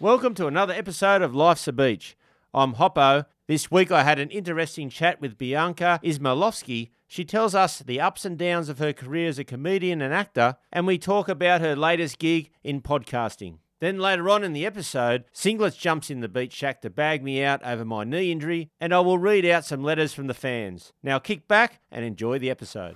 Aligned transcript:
Welcome 0.00 0.34
to 0.34 0.46
another 0.46 0.74
episode 0.74 1.22
of 1.22 1.34
Life's 1.34 1.66
a 1.66 1.72
Beach. 1.72 2.16
I'm 2.54 2.74
Hoppo. 2.74 3.24
This 3.48 3.68
week 3.68 3.90
I 3.90 4.04
had 4.04 4.20
an 4.20 4.30
interesting 4.30 4.90
chat 4.90 5.20
with 5.20 5.36
Bianka 5.36 6.00
Ismailovski. 6.04 6.90
She 7.08 7.24
tells 7.24 7.52
us 7.52 7.80
the 7.80 8.00
ups 8.00 8.24
and 8.24 8.38
downs 8.38 8.68
of 8.68 8.78
her 8.78 8.92
career 8.92 9.28
as 9.28 9.40
a 9.40 9.44
comedian 9.44 10.00
and 10.00 10.14
actor, 10.14 10.54
and 10.72 10.86
we 10.86 10.98
talk 10.98 11.28
about 11.28 11.62
her 11.62 11.74
latest 11.74 12.20
gig 12.20 12.50
in 12.62 12.80
podcasting. 12.80 13.56
Then 13.80 13.98
later 13.98 14.30
on 14.30 14.44
in 14.44 14.52
the 14.52 14.64
episode, 14.64 15.24
Singlets 15.34 15.76
jumps 15.76 16.10
in 16.10 16.20
the 16.20 16.28
beach 16.28 16.52
shack 16.52 16.80
to 16.82 16.90
bag 16.90 17.24
me 17.24 17.42
out 17.42 17.60
over 17.64 17.84
my 17.84 18.04
knee 18.04 18.30
injury, 18.30 18.70
and 18.80 18.94
I 18.94 19.00
will 19.00 19.18
read 19.18 19.44
out 19.44 19.64
some 19.64 19.82
letters 19.82 20.14
from 20.14 20.28
the 20.28 20.32
fans. 20.32 20.92
Now 21.02 21.18
kick 21.18 21.48
back 21.48 21.80
and 21.90 22.04
enjoy 22.04 22.38
the 22.38 22.50
episode. 22.50 22.94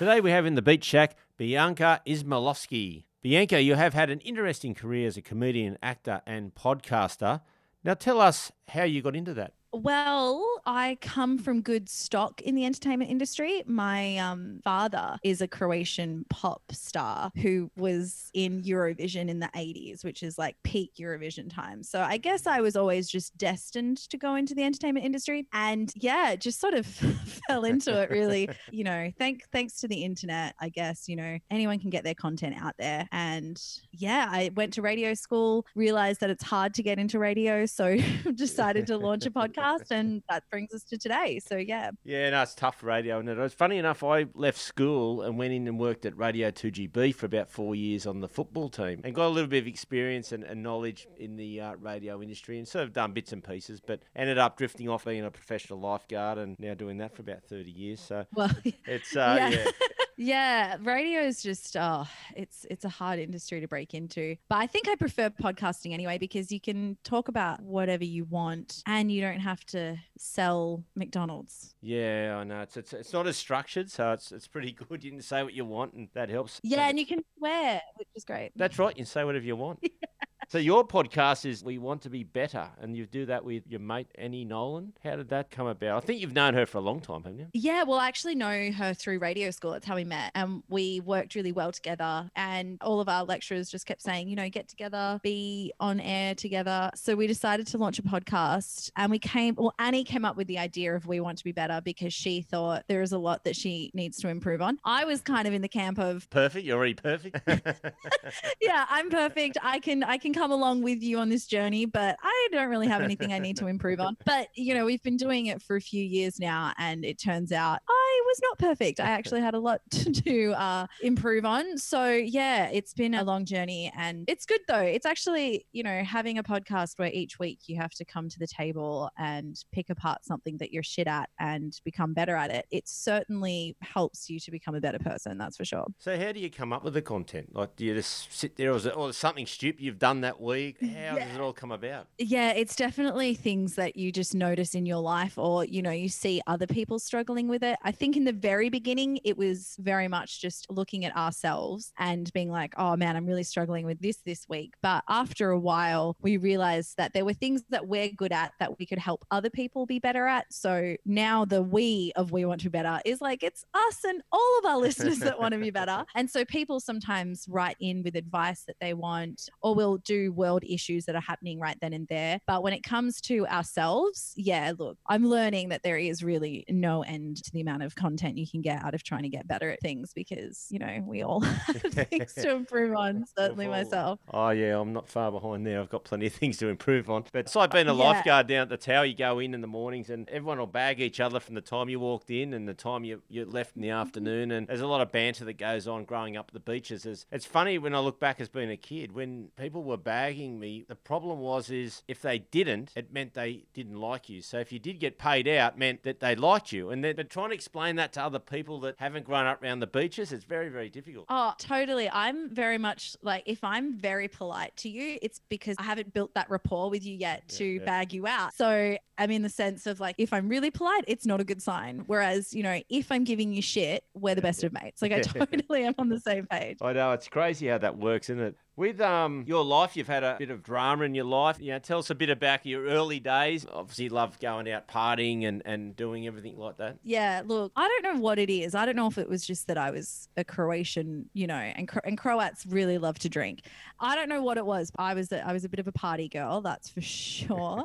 Today 0.00 0.20
we 0.20 0.32
have 0.32 0.46
in 0.46 0.56
the 0.56 0.62
beach 0.62 0.82
shack 0.82 1.14
Bianka 1.38 2.00
Ismailovski. 2.04 3.04
Bianka, 3.22 3.62
you 3.62 3.74
have 3.74 3.92
had 3.92 4.08
an 4.08 4.20
interesting 4.20 4.74
career 4.74 5.06
as 5.06 5.18
a 5.18 5.22
comedian, 5.22 5.76
actor, 5.82 6.22
and 6.26 6.54
podcaster. 6.54 7.42
Now 7.84 7.92
tell 7.92 8.18
us 8.18 8.50
how 8.68 8.84
you 8.84 9.02
got 9.02 9.14
into 9.14 9.34
that. 9.34 9.52
Well, 9.72 10.44
I 10.66 10.98
come 11.00 11.38
from 11.38 11.62
good 11.62 11.88
stock 11.88 12.40
in 12.42 12.56
the 12.56 12.64
entertainment 12.64 13.10
industry. 13.10 13.62
My 13.66 14.16
um, 14.18 14.60
father 14.64 15.16
is 15.22 15.40
a 15.40 15.48
Croatian 15.48 16.26
pop 16.28 16.62
star 16.72 17.30
who 17.36 17.70
was 17.76 18.30
in 18.34 18.62
Eurovision 18.62 19.28
in 19.28 19.38
the 19.38 19.50
80s, 19.54 20.04
which 20.04 20.24
is 20.24 20.38
like 20.38 20.56
peak 20.64 20.94
Eurovision 20.98 21.52
time. 21.52 21.84
So 21.84 22.00
I 22.00 22.16
guess 22.16 22.48
I 22.48 22.60
was 22.60 22.74
always 22.74 23.08
just 23.08 23.36
destined 23.38 23.98
to 24.10 24.18
go 24.18 24.34
into 24.34 24.54
the 24.54 24.64
entertainment 24.64 25.06
industry. 25.06 25.46
And 25.52 25.92
yeah, 25.94 26.34
just 26.34 26.60
sort 26.60 26.74
of 26.74 26.86
fell 27.46 27.64
into 27.64 28.00
it 28.02 28.10
really. 28.10 28.48
You 28.72 28.84
know, 28.84 29.10
thank 29.18 29.48
thanks 29.52 29.80
to 29.80 29.88
the 29.88 30.04
internet, 30.04 30.54
I 30.60 30.68
guess, 30.68 31.08
you 31.08 31.16
know, 31.16 31.38
anyone 31.50 31.80
can 31.80 31.90
get 31.90 32.04
their 32.04 32.14
content 32.14 32.54
out 32.60 32.74
there. 32.78 33.08
And 33.10 33.60
yeah, 33.92 34.28
I 34.30 34.50
went 34.54 34.74
to 34.74 34.82
radio 34.82 35.12
school, 35.14 35.66
realized 35.74 36.20
that 36.20 36.30
it's 36.30 36.44
hard 36.44 36.74
to 36.74 36.82
get 36.82 36.98
into 36.98 37.18
radio. 37.18 37.66
So 37.66 37.96
decided 38.34 38.86
to 38.88 38.96
launch 38.96 39.26
a 39.26 39.30
podcast 39.30 39.59
podcast, 39.60 39.90
and 39.90 40.22
that 40.28 40.44
brings 40.50 40.72
us 40.74 40.82
to 40.84 40.98
today. 40.98 41.40
So 41.44 41.56
yeah. 41.56 41.90
Yeah, 42.04 42.30
no, 42.30 42.42
it's 42.42 42.54
tough 42.54 42.82
radio, 42.82 43.18
and 43.18 43.28
it? 43.28 43.36
was 43.36 43.54
funny 43.54 43.78
enough. 43.78 44.02
I 44.02 44.26
left 44.34 44.58
school 44.58 45.22
and 45.22 45.38
went 45.38 45.52
in 45.52 45.66
and 45.68 45.78
worked 45.78 46.06
at 46.06 46.16
Radio 46.16 46.50
Two 46.50 46.70
GB 46.70 47.14
for 47.14 47.26
about 47.26 47.50
four 47.50 47.74
years 47.74 48.06
on 48.06 48.20
the 48.20 48.28
football 48.28 48.68
team, 48.68 49.00
and 49.04 49.14
got 49.14 49.26
a 49.26 49.28
little 49.28 49.50
bit 49.50 49.62
of 49.62 49.66
experience 49.66 50.32
and, 50.32 50.44
and 50.44 50.62
knowledge 50.62 51.08
in 51.18 51.36
the 51.36 51.60
uh, 51.60 51.74
radio 51.76 52.22
industry, 52.22 52.58
and 52.58 52.66
sort 52.66 52.84
of 52.84 52.92
done 52.92 53.12
bits 53.12 53.32
and 53.32 53.44
pieces. 53.44 53.80
But 53.80 54.02
ended 54.14 54.38
up 54.38 54.56
drifting 54.56 54.88
off 54.88 55.04
being 55.04 55.24
a 55.24 55.30
professional 55.30 55.80
lifeguard, 55.80 56.38
and 56.38 56.58
now 56.58 56.74
doing 56.74 56.98
that 56.98 57.14
for 57.14 57.22
about 57.22 57.44
thirty 57.44 57.70
years. 57.70 58.00
So 58.00 58.24
well, 58.34 58.50
it's 58.86 59.16
uh, 59.16 59.36
yeah. 59.38 59.48
yeah. 59.48 59.70
Yeah, 60.22 60.76
radio 60.82 61.22
is 61.22 61.42
just 61.42 61.78
oh, 61.78 62.06
it's 62.36 62.66
it's 62.70 62.84
a 62.84 62.90
hard 62.90 63.18
industry 63.18 63.58
to 63.62 63.66
break 63.66 63.94
into. 63.94 64.36
But 64.50 64.56
I 64.56 64.66
think 64.66 64.86
I 64.86 64.94
prefer 64.94 65.30
podcasting 65.30 65.94
anyway 65.94 66.18
because 66.18 66.52
you 66.52 66.60
can 66.60 66.98
talk 67.04 67.28
about 67.28 67.62
whatever 67.62 68.04
you 68.04 68.24
want 68.24 68.82
and 68.86 69.10
you 69.10 69.22
don't 69.22 69.40
have 69.40 69.64
to 69.68 69.96
sell 70.18 70.84
McDonald's. 70.94 71.74
Yeah, 71.80 72.36
I 72.38 72.44
know. 72.44 72.60
It's 72.60 72.76
it's, 72.76 72.92
it's 72.92 73.14
not 73.14 73.26
as 73.28 73.38
structured, 73.38 73.90
so 73.90 74.12
it's 74.12 74.30
it's 74.30 74.46
pretty 74.46 74.72
good. 74.88 75.02
You 75.02 75.12
can 75.12 75.22
say 75.22 75.42
what 75.42 75.54
you 75.54 75.64
want 75.64 75.94
and 75.94 76.08
that 76.12 76.28
helps. 76.28 76.60
Yeah, 76.62 76.86
and 76.86 76.98
you 76.98 77.06
can 77.06 77.24
swear, 77.38 77.80
which 77.96 78.08
is 78.14 78.24
great. 78.24 78.52
That's 78.56 78.78
right. 78.78 78.90
You 78.90 79.04
can 79.04 79.06
say 79.06 79.24
whatever 79.24 79.46
you 79.46 79.56
want. 79.56 79.82
So 80.50 80.58
your 80.58 80.84
podcast 80.84 81.48
is 81.48 81.62
We 81.62 81.78
Want 81.78 82.02
to 82.02 82.10
Be 82.10 82.24
Better, 82.24 82.68
and 82.80 82.96
you 82.96 83.06
do 83.06 83.24
that 83.26 83.44
with 83.44 83.62
your 83.68 83.78
mate 83.78 84.08
Annie 84.16 84.44
Nolan. 84.44 84.92
How 85.00 85.14
did 85.14 85.28
that 85.28 85.52
come 85.52 85.68
about? 85.68 86.02
I 86.02 86.04
think 86.04 86.20
you've 86.20 86.32
known 86.32 86.54
her 86.54 86.66
for 86.66 86.78
a 86.78 86.80
long 86.80 86.98
time, 86.98 87.22
haven't 87.22 87.38
you? 87.38 87.46
Yeah, 87.52 87.84
well, 87.84 88.00
I 88.00 88.08
actually 88.08 88.34
know 88.34 88.72
her 88.72 88.92
through 88.92 89.20
radio 89.20 89.52
school. 89.52 89.70
That's 89.70 89.86
how 89.86 89.94
we 89.94 90.02
met, 90.02 90.32
and 90.34 90.64
we 90.68 90.98
worked 90.98 91.36
really 91.36 91.52
well 91.52 91.70
together. 91.70 92.28
And 92.34 92.78
all 92.80 93.00
of 93.00 93.08
our 93.08 93.22
lecturers 93.22 93.70
just 93.70 93.86
kept 93.86 94.02
saying, 94.02 94.28
you 94.28 94.34
know, 94.34 94.48
get 94.48 94.66
together, 94.66 95.20
be 95.22 95.72
on 95.78 96.00
air 96.00 96.34
together. 96.34 96.90
So 96.96 97.14
we 97.14 97.28
decided 97.28 97.68
to 97.68 97.78
launch 97.78 98.00
a 98.00 98.02
podcast, 98.02 98.90
and 98.96 99.08
we 99.08 99.20
came. 99.20 99.54
Well, 99.56 99.72
Annie 99.78 100.02
came 100.02 100.24
up 100.24 100.36
with 100.36 100.48
the 100.48 100.58
idea 100.58 100.96
of 100.96 101.06
We 101.06 101.20
Want 101.20 101.38
to 101.38 101.44
Be 101.44 101.52
Better 101.52 101.80
because 101.84 102.12
she 102.12 102.42
thought 102.42 102.82
there 102.88 103.02
is 103.02 103.12
a 103.12 103.18
lot 103.18 103.44
that 103.44 103.54
she 103.54 103.92
needs 103.94 104.16
to 104.16 104.26
improve 104.26 104.62
on. 104.62 104.80
I 104.84 105.04
was 105.04 105.20
kind 105.20 105.46
of 105.46 105.54
in 105.54 105.62
the 105.62 105.68
camp 105.68 106.00
of 106.00 106.28
perfect. 106.30 106.66
You're 106.66 106.76
already 106.76 106.94
perfect. 106.94 107.40
yeah, 108.60 108.86
I'm 108.90 109.10
perfect. 109.10 109.56
I 109.62 109.78
can 109.78 110.02
I 110.02 110.18
can 110.18 110.34
come 110.40 110.52
along 110.52 110.80
with 110.80 111.02
you 111.02 111.18
on 111.18 111.28
this 111.28 111.44
journey, 111.44 111.84
but 111.84 112.16
I 112.22 112.48
don't 112.50 112.70
really 112.70 112.88
have 112.88 113.02
anything 113.02 113.30
I 113.30 113.38
need 113.38 113.58
to 113.58 113.66
improve 113.66 114.00
on. 114.00 114.16
But, 114.24 114.48
you 114.54 114.74
know, 114.74 114.86
we've 114.86 115.02
been 115.02 115.18
doing 115.18 115.46
it 115.46 115.60
for 115.60 115.76
a 115.76 115.80
few 115.80 116.02
years 116.02 116.40
now, 116.40 116.72
and 116.78 117.04
it 117.04 117.18
turns 117.18 117.52
out 117.52 117.80
I 118.10 118.22
was 118.26 118.40
not 118.42 118.58
perfect. 118.58 119.00
I 119.00 119.10
actually 119.10 119.40
had 119.40 119.54
a 119.54 119.58
lot 119.58 119.80
to, 119.90 120.12
to 120.12 120.52
uh, 120.52 120.86
improve 121.02 121.44
on. 121.44 121.78
So, 121.78 122.10
yeah, 122.10 122.68
it's 122.70 122.92
been 122.92 123.14
a 123.14 123.24
long 123.24 123.44
journey, 123.44 123.92
and 123.96 124.24
it's 124.28 124.46
good 124.46 124.60
though. 124.68 124.80
It's 124.80 125.06
actually, 125.06 125.66
you 125.72 125.82
know, 125.82 126.02
having 126.02 126.38
a 126.38 126.42
podcast 126.42 126.98
where 126.98 127.10
each 127.12 127.38
week 127.38 127.60
you 127.66 127.76
have 127.76 127.92
to 127.92 128.04
come 128.04 128.28
to 128.28 128.38
the 128.38 128.46
table 128.46 129.10
and 129.18 129.56
pick 129.72 129.90
apart 129.90 130.24
something 130.24 130.56
that 130.58 130.72
you're 130.72 130.82
shit 130.82 131.06
at 131.06 131.30
and 131.38 131.80
become 131.84 132.12
better 132.12 132.36
at 132.36 132.50
it. 132.50 132.66
It 132.70 132.88
certainly 132.88 133.76
helps 133.80 134.28
you 134.28 134.40
to 134.40 134.50
become 134.50 134.74
a 134.74 134.80
better 134.80 134.98
person, 134.98 135.38
that's 135.38 135.56
for 135.56 135.64
sure. 135.64 135.86
So, 135.98 136.18
how 136.18 136.32
do 136.32 136.40
you 136.40 136.50
come 136.50 136.72
up 136.72 136.84
with 136.84 136.94
the 136.94 137.02
content? 137.02 137.54
Like, 137.54 137.76
do 137.76 137.84
you 137.84 137.94
just 137.94 138.32
sit 138.32 138.56
there, 138.56 138.72
or 138.72 138.76
is 138.76 138.86
it 138.86 138.96
or 138.96 139.12
something 139.12 139.46
stupid 139.46 139.82
you've 139.82 139.98
done 139.98 140.22
that 140.22 140.40
week? 140.40 140.78
How 140.80 140.86
yeah. 140.86 141.26
does 141.26 141.34
it 141.34 141.40
all 141.40 141.52
come 141.52 141.72
about? 141.72 142.08
Yeah, 142.18 142.52
it's 142.52 142.76
definitely 142.76 143.34
things 143.34 143.74
that 143.74 143.96
you 143.96 144.12
just 144.12 144.34
notice 144.34 144.74
in 144.74 144.86
your 144.86 145.00
life 145.00 145.38
or, 145.38 145.64
you 145.64 145.82
know, 145.82 145.90
you 145.90 146.08
see 146.08 146.40
other 146.46 146.66
people 146.66 146.98
struggling 146.98 147.48
with 147.48 147.62
it. 147.62 147.78
I 147.82 147.92
think 148.00 148.16
in 148.16 148.24
the 148.24 148.32
very 148.32 148.68
beginning, 148.68 149.20
it 149.24 149.36
was 149.36 149.76
very 149.78 150.08
much 150.08 150.40
just 150.40 150.66
looking 150.70 151.04
at 151.04 151.16
ourselves 151.16 151.92
and 151.98 152.32
being 152.32 152.50
like, 152.50 152.74
oh 152.76 152.96
man, 152.96 153.16
I'm 153.16 153.26
really 153.26 153.42
struggling 153.44 153.86
with 153.86 154.00
this 154.00 154.18
this 154.26 154.46
week. 154.48 154.74
But 154.82 155.04
after 155.08 155.50
a 155.50 155.58
while, 155.58 156.16
we 156.20 156.36
realized 156.36 156.96
that 156.96 157.12
there 157.12 157.24
were 157.24 157.32
things 157.32 157.62
that 157.70 157.86
we're 157.86 158.08
good 158.08 158.32
at 158.32 158.52
that 158.60 158.78
we 158.78 158.86
could 158.86 158.98
help 158.98 159.24
other 159.30 159.50
people 159.50 159.86
be 159.86 159.98
better 159.98 160.26
at. 160.26 160.46
So 160.52 160.96
now 161.04 161.44
the 161.44 161.62
we 161.62 162.12
of 162.16 162.32
We 162.32 162.44
Want 162.44 162.60
to 162.62 162.70
Be 162.70 162.78
Better 162.78 163.00
is 163.04 163.20
like, 163.20 163.42
it's 163.42 163.64
us 163.74 164.04
and 164.04 164.22
all 164.32 164.58
of 164.58 164.66
our 164.66 164.78
listeners 164.86 165.18
that 165.20 165.38
want 165.38 165.52
to 165.52 165.60
be 165.60 165.70
better. 165.70 166.04
And 166.14 166.30
so 166.30 166.44
people 166.44 166.80
sometimes 166.80 167.46
write 167.48 167.76
in 167.80 168.02
with 168.02 168.16
advice 168.16 168.64
that 168.66 168.76
they 168.80 168.94
want, 168.94 169.48
or 169.62 169.74
we'll 169.74 169.98
do 169.98 170.32
world 170.32 170.50
world 170.50 170.64
issues 170.68 171.04
that 171.04 171.14
are 171.14 171.20
happening 171.20 171.60
right 171.60 171.76
then 171.80 171.92
and 171.92 172.06
there. 172.08 172.40
But 172.46 172.62
when 172.62 172.72
it 172.72 172.82
comes 172.82 173.20
to 173.22 173.46
ourselves, 173.46 174.32
yeah, 174.36 174.72
look, 174.76 174.98
I'm 175.06 175.24
learning 175.24 175.68
that 175.68 175.82
there 175.82 175.96
is 175.96 176.22
really 176.22 176.64
no 176.68 177.02
end 177.02 177.42
to 177.44 177.50
the 177.52 177.60
amount 177.60 177.82
of 177.82 177.89
content 177.94 178.38
you 178.38 178.46
can 178.46 178.60
get 178.60 178.82
out 178.82 178.94
of 178.94 179.02
trying 179.02 179.22
to 179.22 179.28
get 179.28 179.46
better 179.46 179.70
at 179.70 179.80
things 179.80 180.12
because, 180.14 180.66
you 180.70 180.78
know, 180.78 181.02
we 181.06 181.22
all 181.22 181.40
have 181.40 181.76
things 181.82 182.34
to 182.34 182.50
improve 182.50 182.94
on, 182.94 183.24
certainly 183.36 183.66
myself. 183.66 184.20
Oh, 184.32 184.50
yeah, 184.50 184.78
I'm 184.78 184.92
not 184.92 185.08
far 185.08 185.30
behind 185.30 185.66
there. 185.66 185.80
I've 185.80 185.90
got 185.90 186.04
plenty 186.04 186.26
of 186.26 186.32
things 186.40 186.56
to 186.58 186.68
improve 186.68 187.10
on. 187.10 187.24
But 187.32 187.40
it's 187.40 187.56
like 187.56 187.70
uh, 187.70 187.74
being 187.74 187.88
a 187.88 187.94
yeah. 187.94 188.04
lifeguard 188.04 188.46
down 188.46 188.62
at 188.62 188.68
the 188.68 188.76
tower. 188.76 189.04
You 189.04 189.14
go 189.14 189.38
in 189.38 189.54
in 189.54 189.60
the 189.60 189.66
mornings 189.66 190.10
and 190.10 190.28
everyone 190.28 190.58
will 190.58 190.66
bag 190.66 191.00
each 191.00 191.20
other 191.20 191.40
from 191.40 191.54
the 191.54 191.60
time 191.60 191.88
you 191.88 192.00
walked 192.00 192.30
in 192.30 192.54
and 192.54 192.68
the 192.68 192.74
time 192.74 193.04
you, 193.04 193.22
you 193.28 193.44
left 193.44 193.76
in 193.76 193.82
the 193.82 193.88
mm-hmm. 193.88 193.98
afternoon. 193.98 194.50
And 194.50 194.66
there's 194.66 194.80
a 194.80 194.86
lot 194.86 195.00
of 195.00 195.12
banter 195.12 195.44
that 195.44 195.58
goes 195.58 195.86
on 195.86 196.04
growing 196.04 196.36
up 196.36 196.46
at 196.48 196.54
the 196.54 196.60
beaches. 196.60 197.06
It's, 197.06 197.26
it's 197.30 197.46
funny 197.46 197.78
when 197.78 197.94
I 197.94 197.98
look 198.00 198.20
back 198.20 198.40
as 198.40 198.48
being 198.48 198.70
a 198.70 198.76
kid, 198.76 199.12
when 199.12 199.48
people 199.56 199.82
were 199.82 199.96
bagging 199.96 200.58
me. 200.58 200.84
The 200.88 200.96
problem 200.96 201.40
was 201.40 201.70
is 201.70 202.02
if 202.08 202.22
they 202.22 202.38
didn't, 202.38 202.92
it 202.96 203.12
meant 203.12 203.34
they 203.34 203.64
didn't 203.74 204.00
like 204.00 204.28
you. 204.28 204.42
So 204.42 204.58
if 204.58 204.72
you 204.72 204.78
did 204.78 205.00
get 205.00 205.18
paid 205.18 205.48
out, 205.48 205.78
meant 205.78 206.02
that 206.02 206.20
they 206.20 206.34
liked 206.34 206.72
you. 206.72 206.90
And 206.90 207.04
then 207.04 207.16
but 207.16 207.30
trying 207.30 207.50
to 207.50 207.54
explain 207.54 207.79
that 207.80 208.12
to 208.14 208.22
other 208.22 208.38
people 208.38 208.80
that 208.80 208.96
haven't 208.98 209.24
grown 209.24 209.46
up 209.46 209.62
around 209.62 209.80
the 209.80 209.86
beaches, 209.86 210.32
it's 210.32 210.44
very 210.44 210.68
very 210.68 210.88
difficult. 210.88 211.26
Oh, 211.28 211.54
totally. 211.58 212.08
I'm 212.10 212.50
very 212.50 212.78
much 212.78 213.16
like 213.22 213.42
if 213.46 213.62
I'm 213.64 213.96
very 213.96 214.28
polite 214.28 214.76
to 214.78 214.88
you, 214.88 215.18
it's 215.22 215.40
because 215.48 215.76
I 215.78 215.82
haven't 215.82 216.12
built 216.12 216.34
that 216.34 216.50
rapport 216.50 216.90
with 216.90 217.04
you 217.04 217.14
yet 217.14 217.48
to 217.50 217.64
yeah. 217.64 217.84
bag 217.84 218.12
you 218.12 218.26
out. 218.26 218.54
So 218.54 218.96
am 219.24 219.30
in 219.30 219.42
the 219.42 219.48
sense 219.48 219.86
of 219.86 220.00
like, 220.00 220.14
if 220.18 220.32
I'm 220.32 220.48
really 220.48 220.70
polite, 220.70 221.04
it's 221.06 221.26
not 221.26 221.40
a 221.40 221.44
good 221.44 221.62
sign. 221.62 222.04
Whereas, 222.06 222.54
you 222.54 222.62
know, 222.62 222.80
if 222.88 223.10
I'm 223.12 223.24
giving 223.24 223.52
you 223.52 223.62
shit, 223.62 224.04
we're 224.14 224.34
the 224.34 224.42
best 224.42 224.64
of 224.64 224.72
mates. 224.72 225.02
Like 225.02 225.12
I 225.12 225.20
totally 225.20 225.84
am 225.84 225.94
on 225.98 226.08
the 226.08 226.20
same 226.20 226.46
page. 226.46 226.78
I 226.80 226.92
know 226.92 227.12
it's 227.12 227.28
crazy 227.28 227.68
how 227.68 227.78
that 227.78 227.98
works, 227.98 228.30
isn't 228.30 228.42
it? 228.42 228.56
With 228.76 229.00
um 229.02 229.44
your 229.46 229.62
life, 229.62 229.94
you've 229.94 230.06
had 230.06 230.24
a 230.24 230.36
bit 230.38 230.50
of 230.50 230.62
drama 230.62 231.04
in 231.04 231.14
your 231.14 231.26
life. 231.26 231.58
You 231.60 231.72
know, 231.72 231.78
tell 231.80 231.98
us 231.98 232.08
a 232.08 232.14
bit 232.14 232.30
about 232.30 232.64
your 232.64 232.86
early 232.86 233.20
days. 233.20 233.66
Obviously, 233.70 234.04
you 234.04 234.10
love 234.10 234.40
going 234.40 234.70
out 234.70 234.88
partying 234.88 235.46
and, 235.46 235.60
and 235.66 235.94
doing 235.94 236.26
everything 236.26 236.56
like 236.56 236.78
that. 236.78 236.96
Yeah, 237.02 237.42
look, 237.44 237.72
I 237.76 237.86
don't 237.86 238.14
know 238.14 238.20
what 238.20 238.38
it 238.38 238.48
is. 238.48 238.74
I 238.74 238.86
don't 238.86 238.96
know 238.96 239.06
if 239.08 239.18
it 239.18 239.28
was 239.28 239.46
just 239.46 239.66
that 239.66 239.76
I 239.76 239.90
was 239.90 240.28
a 240.38 240.44
Croatian, 240.44 241.28
you 241.34 241.46
know, 241.46 241.54
and 241.54 241.88
Cro- 241.88 242.00
and 242.04 242.16
Croats 242.16 242.64
really 242.64 242.96
love 242.96 243.18
to 243.18 243.28
drink. 243.28 243.66
I 243.98 244.14
don't 244.14 244.30
know 244.30 244.42
what 244.42 244.56
it 244.56 244.64
was. 244.64 244.90
I 244.96 245.12
was 245.12 245.30
a, 245.30 245.46
I 245.46 245.52
was 245.52 245.64
a 245.66 245.68
bit 245.68 245.80
of 245.80 245.86
a 245.86 245.92
party 245.92 246.28
girl, 246.28 246.62
that's 246.62 246.88
for 246.88 247.00
sure. 247.02 247.84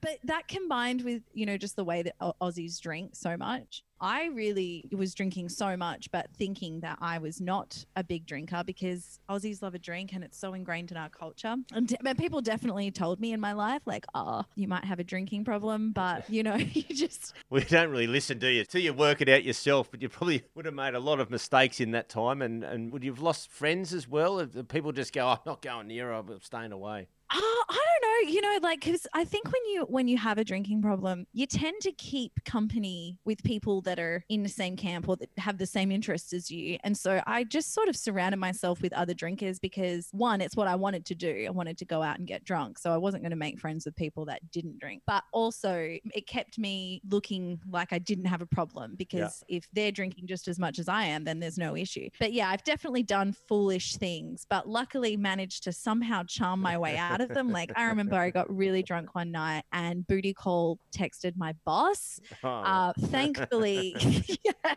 But 0.00 0.18
that 0.24 0.48
combined 0.48 1.02
with 1.02 1.22
you 1.32 1.46
know 1.46 1.56
just 1.56 1.76
the 1.76 1.84
way 1.84 2.02
that 2.02 2.14
Aussies 2.40 2.80
drink 2.80 3.14
so 3.14 3.36
much, 3.36 3.82
I 4.00 4.26
really 4.26 4.84
was 4.92 5.14
drinking 5.14 5.48
so 5.48 5.78
much, 5.78 6.10
but 6.10 6.28
thinking 6.36 6.80
that 6.80 6.98
I 7.00 7.16
was 7.18 7.40
not 7.40 7.82
a 7.96 8.04
big 8.04 8.26
drinker 8.26 8.62
because 8.64 9.18
Aussies 9.30 9.62
love 9.62 9.74
a 9.74 9.78
drink 9.78 10.12
and 10.12 10.22
it's 10.22 10.38
so 10.38 10.52
ingrained 10.52 10.90
in 10.90 10.98
our 10.98 11.08
culture. 11.08 11.56
And 11.72 11.88
de- 11.88 12.14
people 12.16 12.42
definitely 12.42 12.90
told 12.90 13.18
me 13.18 13.32
in 13.32 13.40
my 13.40 13.54
life, 13.54 13.80
like, 13.86 14.04
oh, 14.14 14.44
you 14.56 14.68
might 14.68 14.84
have 14.84 14.98
a 14.98 15.04
drinking 15.04 15.46
problem, 15.46 15.92
but 15.92 16.28
you 16.30 16.42
know, 16.42 16.56
you 16.72 16.82
just. 16.82 17.32
Well, 17.48 17.62
don't 17.66 17.90
really 17.90 18.06
listen, 18.06 18.38
do 18.38 18.48
you? 18.48 18.64
Till 18.64 18.82
you 18.82 18.92
work 18.92 19.22
it 19.22 19.28
out 19.30 19.42
yourself, 19.42 19.90
but 19.90 20.02
you 20.02 20.10
probably 20.10 20.44
would 20.54 20.66
have 20.66 20.74
made 20.74 20.94
a 20.94 21.00
lot 21.00 21.18
of 21.18 21.30
mistakes 21.30 21.80
in 21.80 21.92
that 21.92 22.10
time. 22.10 22.42
And, 22.42 22.62
and 22.62 22.92
would 22.92 23.04
you 23.04 23.12
have 23.12 23.22
lost 23.22 23.50
friends 23.50 23.94
as 23.94 24.06
well? 24.06 24.44
People 24.68 24.92
just 24.92 25.14
go, 25.14 25.26
oh, 25.26 25.30
I'm 25.30 25.38
not 25.46 25.62
going 25.62 25.86
near, 25.86 26.10
I'm 26.12 26.40
staying 26.42 26.72
away. 26.72 27.08
Oh, 27.32 27.64
I 27.68 27.74
don't 27.74 28.28
know. 28.28 28.32
You 28.32 28.40
know, 28.40 28.58
like 28.62 28.80
because 28.80 29.06
I 29.14 29.24
think 29.24 29.46
when 29.46 29.64
you 29.72 29.82
when 29.88 30.08
you 30.08 30.16
have 30.18 30.38
a 30.38 30.44
drinking 30.44 30.82
problem, 30.82 31.26
you 31.32 31.46
tend 31.46 31.80
to 31.82 31.92
keep 31.92 32.32
company 32.44 33.18
with 33.24 33.42
people 33.42 33.80
that 33.82 33.98
are 33.98 34.24
in 34.28 34.42
the 34.42 34.48
same 34.48 34.76
camp 34.76 35.08
or 35.08 35.16
that 35.16 35.30
have 35.38 35.58
the 35.58 35.66
same 35.66 35.90
interests 35.90 36.32
as 36.32 36.50
you. 36.50 36.78
And 36.84 36.96
so 36.96 37.22
I 37.26 37.44
just 37.44 37.72
sort 37.72 37.88
of 37.88 37.96
surrounded 37.96 38.38
myself 38.38 38.82
with 38.82 38.92
other 38.92 39.14
drinkers 39.14 39.58
because 39.58 40.08
one, 40.12 40.40
it's 40.40 40.56
what 40.56 40.68
I 40.68 40.74
wanted 40.74 41.04
to 41.06 41.14
do. 41.14 41.44
I 41.46 41.50
wanted 41.50 41.78
to 41.78 41.84
go 41.84 42.02
out 42.02 42.18
and 42.18 42.26
get 42.26 42.44
drunk, 42.44 42.78
so 42.78 42.92
I 42.92 42.96
wasn't 42.96 43.22
going 43.22 43.30
to 43.30 43.36
make 43.36 43.58
friends 43.58 43.84
with 43.84 43.96
people 43.96 44.24
that 44.26 44.40
didn't 44.50 44.78
drink. 44.78 45.02
But 45.06 45.24
also, 45.32 45.96
it 46.14 46.26
kept 46.26 46.58
me 46.58 47.00
looking 47.08 47.60
like 47.68 47.92
I 47.92 47.98
didn't 47.98 48.26
have 48.26 48.42
a 48.42 48.46
problem 48.46 48.94
because 48.96 49.42
yeah. 49.48 49.56
if 49.56 49.68
they're 49.72 49.92
drinking 49.92 50.26
just 50.26 50.48
as 50.48 50.58
much 50.58 50.78
as 50.78 50.88
I 50.88 51.04
am, 51.04 51.24
then 51.24 51.40
there's 51.40 51.58
no 51.58 51.76
issue. 51.76 52.08
But 52.20 52.32
yeah, 52.32 52.50
I've 52.50 52.64
definitely 52.64 53.02
done 53.02 53.32
foolish 53.32 53.96
things, 53.96 54.46
but 54.48 54.68
luckily 54.68 55.16
managed 55.16 55.64
to 55.64 55.72
somehow 55.72 56.22
charm 56.24 56.60
my 56.60 56.78
way 56.78 56.96
out 57.04 57.13
of 57.20 57.28
them. 57.28 57.50
Like 57.50 57.72
I 57.76 57.84
remember 57.84 58.16
I 58.16 58.30
got 58.30 58.54
really 58.54 58.82
drunk 58.82 59.14
one 59.14 59.30
night 59.30 59.64
and 59.72 60.06
booty 60.06 60.34
call 60.34 60.78
texted 60.96 61.36
my 61.36 61.54
boss. 61.64 62.20
Oh. 62.42 62.48
Uh, 62.48 62.92
thankfully, 62.98 63.96
yeah, 64.44 64.74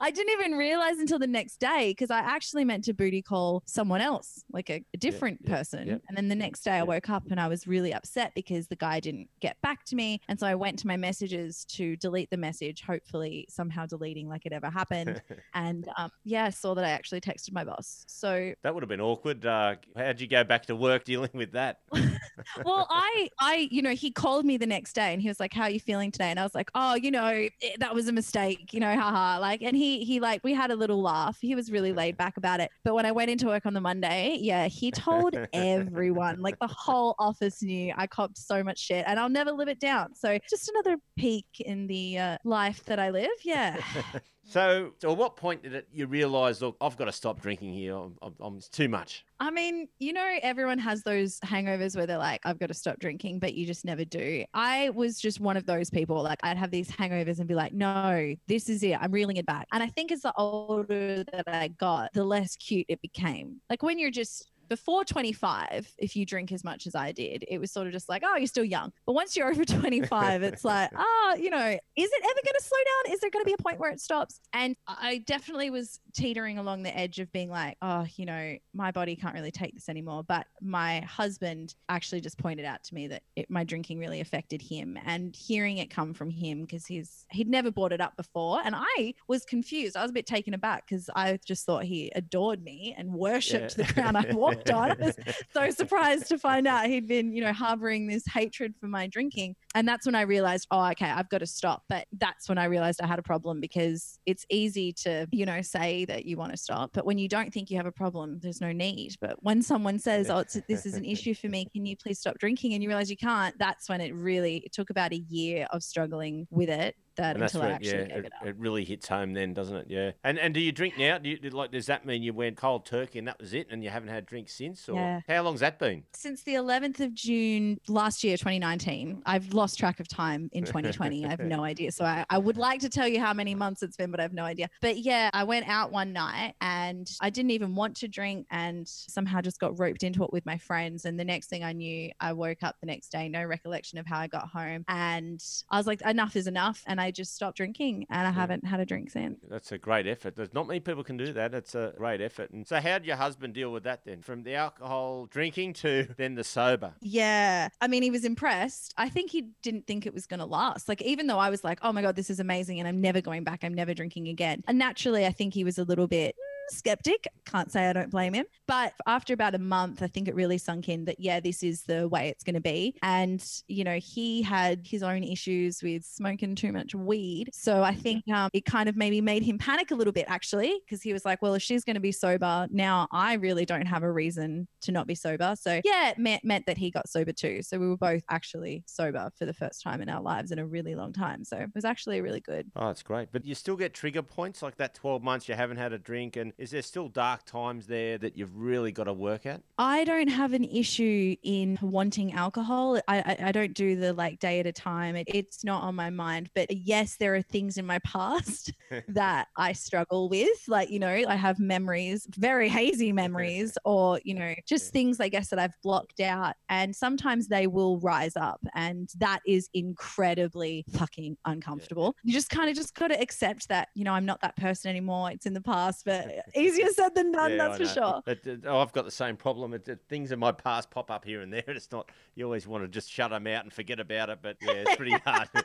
I 0.00 0.10
didn't 0.10 0.32
even 0.32 0.52
realize 0.52 0.98
until 0.98 1.18
the 1.18 1.26
next 1.26 1.58
day 1.58 1.90
because 1.90 2.10
I 2.10 2.18
actually 2.18 2.64
meant 2.64 2.84
to 2.84 2.92
booty 2.92 3.22
call 3.22 3.62
someone 3.64 4.00
else, 4.00 4.44
like 4.52 4.68
a, 4.68 4.84
a 4.92 4.96
different 4.98 5.40
yeah, 5.44 5.56
person. 5.56 5.86
Yeah, 5.86 5.96
and 6.08 6.16
then 6.16 6.28
the 6.28 6.34
next 6.34 6.62
day 6.62 6.72
I 6.72 6.82
woke 6.82 7.08
up 7.08 7.24
and 7.30 7.40
I 7.40 7.48
was 7.48 7.66
really 7.66 7.94
upset 7.94 8.32
because 8.34 8.66
the 8.66 8.76
guy 8.76 9.00
didn't 9.00 9.28
get 9.40 9.56
back 9.62 9.84
to 9.86 9.96
me. 9.96 10.20
And 10.28 10.38
so 10.38 10.46
I 10.46 10.54
went 10.54 10.78
to 10.80 10.86
my 10.86 10.96
messages 10.96 11.64
to 11.66 11.96
delete 11.96 12.28
the 12.30 12.36
message, 12.36 12.82
hopefully 12.82 13.46
somehow 13.48 13.86
deleting 13.86 14.28
like 14.28 14.46
it 14.46 14.52
ever 14.52 14.68
happened. 14.68 15.22
and 15.54 15.88
um, 15.96 16.10
yeah, 16.24 16.44
I 16.44 16.50
saw 16.50 16.74
that 16.74 16.84
I 16.84 16.90
actually 16.90 17.20
texted 17.20 17.52
my 17.52 17.64
boss. 17.64 18.04
So 18.08 18.52
that 18.62 18.74
would 18.74 18.82
have 18.82 18.88
been 18.88 19.00
awkward. 19.00 19.44
Uh, 19.44 19.76
how'd 19.96 20.20
you 20.20 20.26
go 20.26 20.44
back 20.44 20.66
to 20.66 20.76
work 20.76 21.04
dealing 21.04 21.30
with 21.32 21.52
that? 21.52 21.59
well, 22.64 22.86
I, 22.90 23.28
I, 23.38 23.68
you 23.70 23.82
know, 23.82 23.90
he 23.90 24.10
called 24.10 24.44
me 24.44 24.56
the 24.56 24.66
next 24.66 24.94
day 24.94 25.12
and 25.12 25.20
he 25.20 25.28
was 25.28 25.40
like, 25.40 25.52
"How 25.52 25.64
are 25.64 25.70
you 25.70 25.80
feeling 25.80 26.10
today?" 26.10 26.30
And 26.30 26.38
I 26.38 26.42
was 26.42 26.54
like, 26.54 26.70
"Oh, 26.74 26.94
you 26.94 27.10
know, 27.10 27.26
eh, 27.26 27.48
that 27.78 27.94
was 27.94 28.08
a 28.08 28.12
mistake, 28.12 28.72
you 28.72 28.80
know, 28.80 28.94
haha." 28.94 29.40
Like, 29.40 29.62
and 29.62 29.76
he, 29.76 30.04
he, 30.04 30.20
like, 30.20 30.42
we 30.44 30.54
had 30.54 30.70
a 30.70 30.76
little 30.76 31.02
laugh. 31.02 31.38
He 31.40 31.54
was 31.54 31.70
really 31.70 31.92
laid 31.92 32.16
back 32.16 32.36
about 32.36 32.60
it. 32.60 32.70
But 32.84 32.94
when 32.94 33.06
I 33.06 33.12
went 33.12 33.30
into 33.30 33.46
work 33.46 33.66
on 33.66 33.74
the 33.74 33.80
Monday, 33.80 34.38
yeah, 34.40 34.66
he 34.68 34.90
told 34.90 35.36
everyone, 35.52 36.40
like, 36.40 36.58
the 36.58 36.68
whole 36.68 37.14
office 37.18 37.62
knew. 37.62 37.92
I 37.96 38.06
copped 38.06 38.38
so 38.38 38.62
much 38.62 38.78
shit, 38.78 39.04
and 39.06 39.18
I'll 39.18 39.28
never 39.28 39.52
live 39.52 39.68
it 39.68 39.80
down. 39.80 40.14
So, 40.14 40.38
just 40.48 40.68
another 40.70 40.96
peak 41.16 41.46
in 41.60 41.86
the 41.86 42.18
uh, 42.18 42.38
life 42.44 42.84
that 42.84 42.98
I 42.98 43.10
live. 43.10 43.30
Yeah. 43.44 43.80
So, 44.50 44.92
so 44.98 45.12
at 45.12 45.16
what 45.16 45.36
point 45.36 45.62
did 45.62 45.74
it, 45.74 45.86
you 45.92 46.08
realise, 46.08 46.60
look, 46.60 46.76
I've 46.80 46.96
got 46.96 47.04
to 47.04 47.12
stop 47.12 47.40
drinking 47.40 47.72
here. 47.72 47.94
I'm, 47.94 48.16
I'm, 48.20 48.34
I'm, 48.40 48.56
it's 48.56 48.68
too 48.68 48.88
much. 48.88 49.24
I 49.38 49.50
mean, 49.52 49.86
you 50.00 50.12
know, 50.12 50.38
everyone 50.42 50.78
has 50.80 51.02
those 51.04 51.38
hangovers 51.40 51.94
where 51.96 52.04
they're 52.04 52.18
like, 52.18 52.40
I've 52.44 52.58
got 52.58 52.66
to 52.66 52.74
stop 52.74 52.98
drinking, 52.98 53.38
but 53.38 53.54
you 53.54 53.64
just 53.64 53.84
never 53.84 54.04
do. 54.04 54.44
I 54.52 54.90
was 54.90 55.20
just 55.20 55.38
one 55.38 55.56
of 55.56 55.66
those 55.66 55.88
people. 55.88 56.20
Like, 56.20 56.40
I'd 56.42 56.56
have 56.56 56.72
these 56.72 56.90
hangovers 56.90 57.38
and 57.38 57.46
be 57.46 57.54
like, 57.54 57.72
no, 57.72 58.34
this 58.48 58.68
is 58.68 58.82
it. 58.82 58.98
I'm 59.00 59.12
reeling 59.12 59.36
it 59.36 59.46
back. 59.46 59.68
And 59.72 59.84
I 59.84 59.86
think 59.86 60.10
as 60.10 60.22
the 60.22 60.32
older 60.36 61.22
that 61.32 61.44
I 61.46 61.68
got, 61.68 62.12
the 62.12 62.24
less 62.24 62.56
cute 62.56 62.86
it 62.88 63.00
became. 63.00 63.60
Like, 63.70 63.84
when 63.84 64.00
you're 64.00 64.10
just 64.10 64.50
before 64.70 65.04
25, 65.04 65.92
if 65.98 66.14
you 66.14 66.24
drink 66.24 66.52
as 66.52 66.62
much 66.62 66.86
as 66.86 66.94
I 66.94 67.10
did, 67.10 67.44
it 67.48 67.58
was 67.58 67.72
sort 67.72 67.88
of 67.88 67.92
just 67.92 68.08
like, 68.08 68.22
oh, 68.24 68.36
you're 68.36 68.46
still 68.46 68.64
young. 68.64 68.92
But 69.04 69.14
once 69.14 69.36
you're 69.36 69.50
over 69.50 69.64
25, 69.64 70.42
it's 70.44 70.64
like, 70.64 70.90
ah, 70.94 71.04
oh, 71.30 71.34
you 71.34 71.50
know, 71.50 71.58
is 71.58 72.10
it 72.12 72.22
ever 72.24 72.40
going 72.44 72.54
to 72.56 72.64
slow 72.64 72.78
down? 72.78 73.12
Is 73.12 73.20
there 73.20 73.30
going 73.30 73.44
to 73.44 73.46
be 73.46 73.52
a 73.52 73.62
point 73.62 73.80
where 73.80 73.90
it 73.90 74.00
stops? 74.00 74.40
And 74.52 74.76
I 74.86 75.18
definitely 75.26 75.70
was 75.70 75.98
teetering 76.14 76.58
along 76.58 76.84
the 76.84 76.96
edge 76.96 77.18
of 77.18 77.30
being 77.32 77.50
like, 77.50 77.76
oh, 77.82 78.06
you 78.16 78.26
know, 78.26 78.56
my 78.72 78.92
body 78.92 79.16
can't 79.16 79.34
really 79.34 79.50
take 79.50 79.74
this 79.74 79.88
anymore. 79.88 80.22
But 80.22 80.46
my 80.62 81.00
husband 81.00 81.74
actually 81.88 82.20
just 82.20 82.38
pointed 82.38 82.64
out 82.64 82.84
to 82.84 82.94
me 82.94 83.08
that 83.08 83.24
it, 83.34 83.50
my 83.50 83.64
drinking 83.64 83.98
really 83.98 84.20
affected 84.20 84.62
him 84.62 84.96
and 85.04 85.34
hearing 85.34 85.78
it 85.78 85.90
come 85.90 86.14
from 86.14 86.30
him 86.30 86.62
because 86.62 86.86
he's 86.86 87.26
he'd 87.30 87.48
never 87.48 87.72
brought 87.72 87.92
it 87.92 88.00
up 88.00 88.16
before. 88.16 88.60
And 88.64 88.76
I 88.76 89.14
was 89.26 89.44
confused. 89.44 89.96
I 89.96 90.02
was 90.02 90.12
a 90.12 90.14
bit 90.14 90.26
taken 90.26 90.54
aback 90.54 90.86
because 90.88 91.10
I 91.16 91.40
just 91.44 91.66
thought 91.66 91.82
he 91.82 92.12
adored 92.14 92.62
me 92.62 92.94
and 92.96 93.12
worshipped 93.12 93.76
yeah. 93.76 93.84
the 93.84 93.92
ground 93.92 94.16
I 94.16 94.30
walked 94.68 94.70
I 94.70 94.94
was 94.94 95.16
so 95.52 95.70
surprised 95.70 96.28
to 96.28 96.38
find 96.38 96.66
out 96.66 96.86
he'd 96.86 97.08
been, 97.08 97.32
you 97.32 97.42
know, 97.42 97.52
harboring 97.52 98.06
this 98.06 98.24
hatred 98.26 98.74
for 98.80 98.86
my 98.86 99.06
drinking. 99.06 99.56
And 99.74 99.86
that's 99.86 100.06
when 100.06 100.14
I 100.14 100.22
realized, 100.22 100.66
oh, 100.70 100.90
okay, 100.90 101.06
I've 101.06 101.28
got 101.28 101.38
to 101.38 101.46
stop. 101.46 101.84
But 101.88 102.06
that's 102.18 102.48
when 102.48 102.58
I 102.58 102.64
realized 102.64 103.00
I 103.00 103.06
had 103.06 103.18
a 103.18 103.22
problem 103.22 103.60
because 103.60 104.18
it's 104.26 104.44
easy 104.50 104.92
to, 105.04 105.26
you 105.30 105.46
know, 105.46 105.62
say 105.62 106.04
that 106.06 106.24
you 106.24 106.36
want 106.36 106.52
to 106.52 106.56
stop. 106.56 106.90
But 106.92 107.06
when 107.06 107.18
you 107.18 107.28
don't 107.28 107.52
think 107.52 107.70
you 107.70 107.76
have 107.76 107.86
a 107.86 107.92
problem, 107.92 108.40
there's 108.42 108.60
no 108.60 108.72
need. 108.72 109.16
But 109.20 109.42
when 109.42 109.62
someone 109.62 109.98
says, 109.98 110.28
oh, 110.30 110.44
this 110.68 110.86
is 110.86 110.94
an 110.94 111.04
issue 111.04 111.34
for 111.34 111.48
me, 111.48 111.66
can 111.72 111.86
you 111.86 111.96
please 111.96 112.18
stop 112.18 112.38
drinking? 112.38 112.74
And 112.74 112.82
you 112.82 112.88
realize 112.88 113.10
you 113.10 113.16
can't, 113.16 113.56
that's 113.58 113.88
when 113.88 114.00
it 114.00 114.14
really, 114.14 114.58
it 114.58 114.72
took 114.72 114.90
about 114.90 115.12
a 115.12 115.18
year 115.18 115.66
of 115.70 115.82
struggling 115.82 116.46
with 116.50 116.68
it 116.68 116.96
that 117.20 117.36
and 117.36 117.44
until 117.44 117.62
I 117.62 117.70
actually 117.70 117.90
yeah, 117.90 118.04
gave 118.04 118.24
it, 118.24 118.32
it, 118.42 118.48
it, 118.48 118.56
really 118.58 118.84
hits 118.84 119.08
home 119.08 119.34
then, 119.34 119.54
doesn't 119.54 119.76
it? 119.76 119.86
Yeah. 119.88 120.12
And 120.24 120.38
and 120.38 120.54
do 120.54 120.60
you 120.60 120.72
drink 120.72 120.98
now? 120.98 121.18
Do 121.18 121.28
you 121.28 121.50
like? 121.50 121.70
Does 121.70 121.86
that 121.86 122.06
mean 122.06 122.22
you 122.22 122.32
went 122.32 122.56
cold 122.56 122.86
turkey 122.86 123.18
and 123.18 123.28
that 123.28 123.38
was 123.40 123.52
it, 123.52 123.68
and 123.70 123.84
you 123.84 123.90
haven't 123.90 124.08
had 124.08 124.26
drinks 124.26 124.54
since? 124.54 124.88
Or 124.88 124.96
yeah. 124.96 125.20
how 125.28 125.42
long's 125.42 125.60
that 125.60 125.78
been? 125.78 126.04
Since 126.14 126.42
the 126.42 126.54
11th 126.54 127.00
of 127.00 127.14
June 127.14 127.78
last 127.88 128.24
year, 128.24 128.36
2019. 128.36 129.22
I've 129.26 129.52
lost 129.60 129.78
track 129.78 130.00
of 130.00 130.08
time 130.08 130.48
in 130.52 130.64
2020. 130.64 131.24
I 131.24 131.28
have 131.28 131.40
no 131.40 131.64
idea. 131.72 131.92
So 131.92 132.04
I, 132.04 132.24
I 132.28 132.38
would 132.38 132.56
like 132.56 132.80
to 132.80 132.88
tell 132.88 133.06
you 133.06 133.20
how 133.20 133.32
many 133.32 133.54
months 133.54 133.82
it's 133.82 133.96
been, 133.96 134.10
but 134.10 134.18
I 134.18 134.24
have 134.24 134.32
no 134.32 134.44
idea. 134.44 134.68
But 134.80 134.98
yeah, 134.98 135.30
I 135.32 135.44
went 135.44 135.68
out 135.68 135.92
one 135.92 136.12
night 136.12 136.54
and 136.60 137.08
I 137.20 137.30
didn't 137.30 137.52
even 137.52 137.74
want 137.74 137.96
to 137.98 138.08
drink, 138.08 138.46
and 138.50 138.88
somehow 138.88 139.40
just 139.40 139.60
got 139.60 139.78
roped 139.78 140.02
into 140.02 140.24
it 140.24 140.32
with 140.32 140.44
my 140.44 140.58
friends. 140.58 141.04
And 141.04 141.18
the 141.18 141.24
next 141.24 141.48
thing 141.48 141.62
I 141.62 141.72
knew, 141.72 142.10
I 142.20 142.32
woke 142.32 142.62
up 142.62 142.76
the 142.80 142.86
next 142.86 143.10
day, 143.12 143.28
no 143.28 143.44
recollection 143.44 143.98
of 143.98 144.06
how 144.06 144.18
I 144.18 144.26
got 144.26 144.48
home, 144.48 144.84
and 144.88 145.42
I 145.70 145.76
was 145.76 145.86
like, 145.86 146.00
enough 146.02 146.36
is 146.36 146.46
enough, 146.46 146.82
and 146.86 147.00
I 147.00 147.10
just 147.10 147.34
stopped 147.34 147.58
drinking 147.58 148.06
and 148.10 148.26
I 148.26 148.30
yeah. 148.30 148.32
haven't 148.32 148.64
had 148.64 148.80
a 148.80 148.86
drink 148.86 149.10
since. 149.10 149.38
That's 149.48 149.72
a 149.72 149.78
great 149.78 150.06
effort. 150.06 150.36
There's 150.36 150.54
not 150.54 150.66
many 150.66 150.80
people 150.80 151.04
can 151.04 151.16
do 151.16 151.32
that. 151.32 151.54
It's 151.54 151.74
a 151.74 151.92
great 151.96 152.20
effort. 152.20 152.50
And 152.50 152.66
so, 152.66 152.80
how 152.80 152.98
did 152.98 153.06
your 153.06 153.16
husband 153.16 153.54
deal 153.54 153.70
with 153.70 153.84
that 153.84 154.04
then? 154.04 154.22
From 154.22 154.42
the 154.42 154.54
alcohol 154.54 155.26
drinking 155.26 155.74
to 155.74 156.08
then 156.16 156.34
the 156.34 156.44
sober? 156.44 156.94
Yeah. 157.00 157.68
I 157.80 157.88
mean, 157.88 158.02
he 158.02 158.10
was 158.10 158.24
impressed. 158.24 158.94
I 158.96 159.08
think 159.08 159.30
he 159.30 159.49
didn't 159.62 159.86
think 159.86 160.06
it 160.06 160.14
was 160.14 160.26
going 160.26 160.40
to 160.40 160.46
last. 160.46 160.88
Like, 160.88 161.02
even 161.02 161.26
though 161.26 161.38
I 161.38 161.50
was 161.50 161.64
like, 161.64 161.78
oh 161.82 161.92
my 161.92 162.02
God, 162.02 162.16
this 162.16 162.30
is 162.30 162.40
amazing 162.40 162.78
and 162.78 162.88
I'm 162.88 163.00
never 163.00 163.20
going 163.20 163.44
back, 163.44 163.64
I'm 163.64 163.74
never 163.74 163.94
drinking 163.94 164.28
again. 164.28 164.62
And 164.66 164.78
naturally, 164.78 165.26
I 165.26 165.32
think 165.32 165.54
he 165.54 165.64
was 165.64 165.78
a 165.78 165.84
little 165.84 166.06
bit 166.06 166.34
skeptic. 166.70 167.26
Can't 167.46 167.70
say 167.70 167.88
I 167.88 167.92
don't 167.92 168.10
blame 168.10 168.34
him. 168.34 168.46
But 168.66 168.92
after 169.06 169.34
about 169.34 169.54
a 169.54 169.58
month, 169.58 170.02
I 170.02 170.06
think 170.06 170.28
it 170.28 170.34
really 170.34 170.58
sunk 170.58 170.88
in 170.88 171.04
that, 171.06 171.18
yeah, 171.18 171.40
this 171.40 171.62
is 171.62 171.82
the 171.82 172.08
way 172.08 172.28
it's 172.28 172.44
going 172.44 172.54
to 172.54 172.60
be. 172.60 172.94
And, 173.02 173.44
you 173.66 173.84
know, 173.84 173.98
he 174.00 174.42
had 174.42 174.86
his 174.86 175.02
own 175.02 175.24
issues 175.24 175.82
with 175.82 176.04
smoking 176.04 176.54
too 176.54 176.72
much 176.72 176.94
weed. 176.94 177.50
So 177.52 177.82
I 177.82 177.94
think 177.94 178.28
um, 178.32 178.50
it 178.52 178.64
kind 178.64 178.88
of 178.88 178.96
maybe 178.96 179.20
made 179.20 179.42
him 179.42 179.58
panic 179.58 179.90
a 179.90 179.94
little 179.94 180.12
bit, 180.12 180.26
actually, 180.28 180.80
because 180.84 181.02
he 181.02 181.12
was 181.12 181.24
like, 181.24 181.42
well, 181.42 181.54
if 181.54 181.62
she's 181.62 181.84
going 181.84 181.94
to 181.94 182.00
be 182.00 182.12
sober, 182.12 182.68
now 182.70 183.08
I 183.10 183.34
really 183.34 183.64
don't 183.64 183.86
have 183.86 184.02
a 184.02 184.12
reason 184.12 184.68
to 184.82 184.92
not 184.92 185.06
be 185.06 185.14
sober. 185.14 185.54
So, 185.60 185.80
yeah, 185.84 186.10
it 186.10 186.18
meant, 186.18 186.44
meant 186.44 186.66
that 186.66 186.78
he 186.78 186.90
got 186.90 187.08
sober 187.08 187.32
too. 187.32 187.62
So 187.62 187.78
we 187.78 187.88
were 187.88 187.96
both 187.96 188.22
actually 188.30 188.84
sober 188.86 189.30
for 189.36 189.46
the 189.46 189.54
first 189.54 189.82
time 189.82 190.00
in 190.00 190.08
our 190.08 190.22
lives 190.22 190.52
in 190.52 190.58
a 190.58 190.66
really 190.66 190.94
long 190.94 191.12
time. 191.12 191.44
So 191.44 191.56
it 191.56 191.70
was 191.74 191.84
actually 191.84 192.20
really 192.20 192.40
good. 192.40 192.70
Oh, 192.76 192.86
that's 192.86 193.02
great. 193.02 193.28
But 193.32 193.44
you 193.44 193.54
still 193.54 193.76
get 193.76 193.94
trigger 193.94 194.22
points 194.22 194.62
like 194.62 194.76
that 194.76 194.94
12 194.94 195.22
months 195.22 195.48
you 195.48 195.54
haven't 195.54 195.76
had 195.76 195.92
a 195.92 195.98
drink 195.98 196.36
and 196.36 196.52
Is 196.60 196.72
there 196.72 196.82
still 196.82 197.08
dark 197.08 197.46
times 197.46 197.86
there 197.86 198.18
that 198.18 198.36
you've 198.36 198.54
really 198.54 198.92
got 198.92 199.04
to 199.04 199.14
work 199.14 199.46
at? 199.46 199.62
I 199.78 200.04
don't 200.04 200.28
have 200.28 200.52
an 200.52 200.64
issue 200.64 201.34
in 201.42 201.78
wanting 201.80 202.34
alcohol. 202.34 203.00
I, 203.08 203.20
I, 203.20 203.36
I 203.46 203.52
don't 203.52 203.72
do 203.72 203.96
the 203.96 204.12
like 204.12 204.40
day 204.40 204.60
at 204.60 204.66
a 204.66 204.72
time. 204.72 205.16
It, 205.16 205.28
it's 205.28 205.64
not 205.64 205.82
on 205.82 205.94
my 205.94 206.10
mind. 206.10 206.50
But 206.54 206.70
yes, 206.70 207.16
there 207.16 207.34
are 207.34 207.40
things 207.40 207.78
in 207.78 207.86
my 207.86 207.98
past 208.04 208.74
that 209.08 209.48
I 209.56 209.72
struggle 209.72 210.28
with. 210.28 210.68
Like, 210.68 210.90
you 210.90 210.98
know, 210.98 211.24
I 211.26 211.34
have 211.34 211.58
memories, 211.58 212.26
very 212.36 212.68
hazy 212.68 213.10
memories, 213.24 213.78
or, 213.86 214.20
you 214.24 214.34
know, 214.34 214.54
just 214.68 214.92
things 214.92 215.18
I 215.18 215.30
guess 215.30 215.48
that 215.48 215.58
I've 215.58 215.80
blocked 215.82 216.20
out. 216.20 216.56
And 216.68 216.94
sometimes 216.94 217.48
they 217.48 217.68
will 217.68 217.98
rise 218.00 218.36
up. 218.36 218.60
And 218.74 219.08
that 219.16 219.40
is 219.46 219.70
incredibly 219.72 220.84
fucking 220.92 221.38
uncomfortable. 221.46 222.14
You 222.22 222.34
just 222.34 222.50
kind 222.50 222.68
of 222.68 222.76
just 222.76 222.94
got 222.94 223.08
to 223.08 223.18
accept 223.18 223.66
that, 223.70 223.88
you 223.94 224.04
know, 224.04 224.12
I'm 224.12 224.26
not 224.26 224.42
that 224.42 224.56
person 224.56 224.90
anymore. 224.90 225.30
It's 225.30 225.46
in 225.46 225.54
the 225.54 225.62
past, 225.62 226.04
but 226.04 226.28
easier 226.56 226.88
said 226.88 227.14
than 227.14 227.32
done, 227.32 227.52
Yeah, 227.52 227.56
that's 227.68 227.78
for 227.78 227.86
sure. 227.86 228.22
But, 228.24 228.38
uh, 228.46 228.56
oh, 228.66 228.78
I've 228.80 228.92
got 228.92 229.04
the 229.04 229.10
same 229.10 229.36
problem. 229.36 229.74
It, 229.74 229.88
it- 229.88 230.00
things 230.08 230.32
in 230.32 230.38
my 230.38 230.52
past 230.52 230.90
pop 230.90 231.10
up 231.10 231.24
here 231.24 231.40
and 231.42 231.52
there. 231.52 231.62
It's 231.68 231.90
not, 231.92 232.10
you 232.34 232.44
always 232.44 232.66
want 232.66 232.84
to 232.84 232.88
just 232.88 233.10
shut 233.10 233.30
them 233.30 233.46
out 233.46 233.64
and 233.64 233.72
forget 233.72 234.00
about 234.00 234.30
it. 234.30 234.38
But 234.42 234.56
yeah, 234.62 234.72
it's 234.86 234.96
pretty 234.96 235.12
hard. 235.24 235.48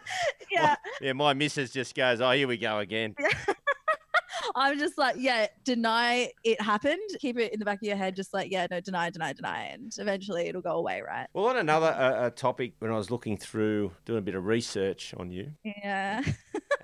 Yeah. 0.51 0.75
yeah, 1.01 1.11
my 1.13 1.33
missus 1.33 1.71
just 1.71 1.93
goes, 1.95 2.21
oh, 2.21 2.31
here 2.31 2.47
we 2.47 2.57
go 2.57 2.79
again. 2.79 3.13
I'm 4.55 4.77
just 4.79 4.97
like, 4.97 5.15
yeah, 5.17 5.47
deny 5.65 6.31
it 6.45 6.61
happened. 6.61 6.99
Keep 7.19 7.39
it 7.39 7.51
in 7.51 7.59
the 7.59 7.65
back 7.65 7.79
of 7.79 7.83
your 7.83 7.97
head, 7.97 8.15
just 8.15 8.33
like, 8.33 8.51
yeah, 8.51 8.67
no, 8.71 8.79
deny, 8.79 9.09
deny, 9.09 9.33
deny. 9.33 9.63
And 9.73 9.91
eventually 9.97 10.47
it'll 10.47 10.61
go 10.61 10.77
away, 10.77 11.01
right? 11.05 11.27
Well, 11.33 11.47
on 11.47 11.57
another 11.57 11.87
uh, 11.87 11.89
uh, 12.25 12.29
topic, 12.29 12.73
when 12.79 12.89
I 12.91 12.95
was 12.95 13.11
looking 13.11 13.35
through, 13.37 13.91
doing 14.05 14.19
a 14.19 14.21
bit 14.21 14.35
of 14.35 14.45
research 14.45 15.13
on 15.17 15.29
you, 15.31 15.51
Yeah. 15.65 16.21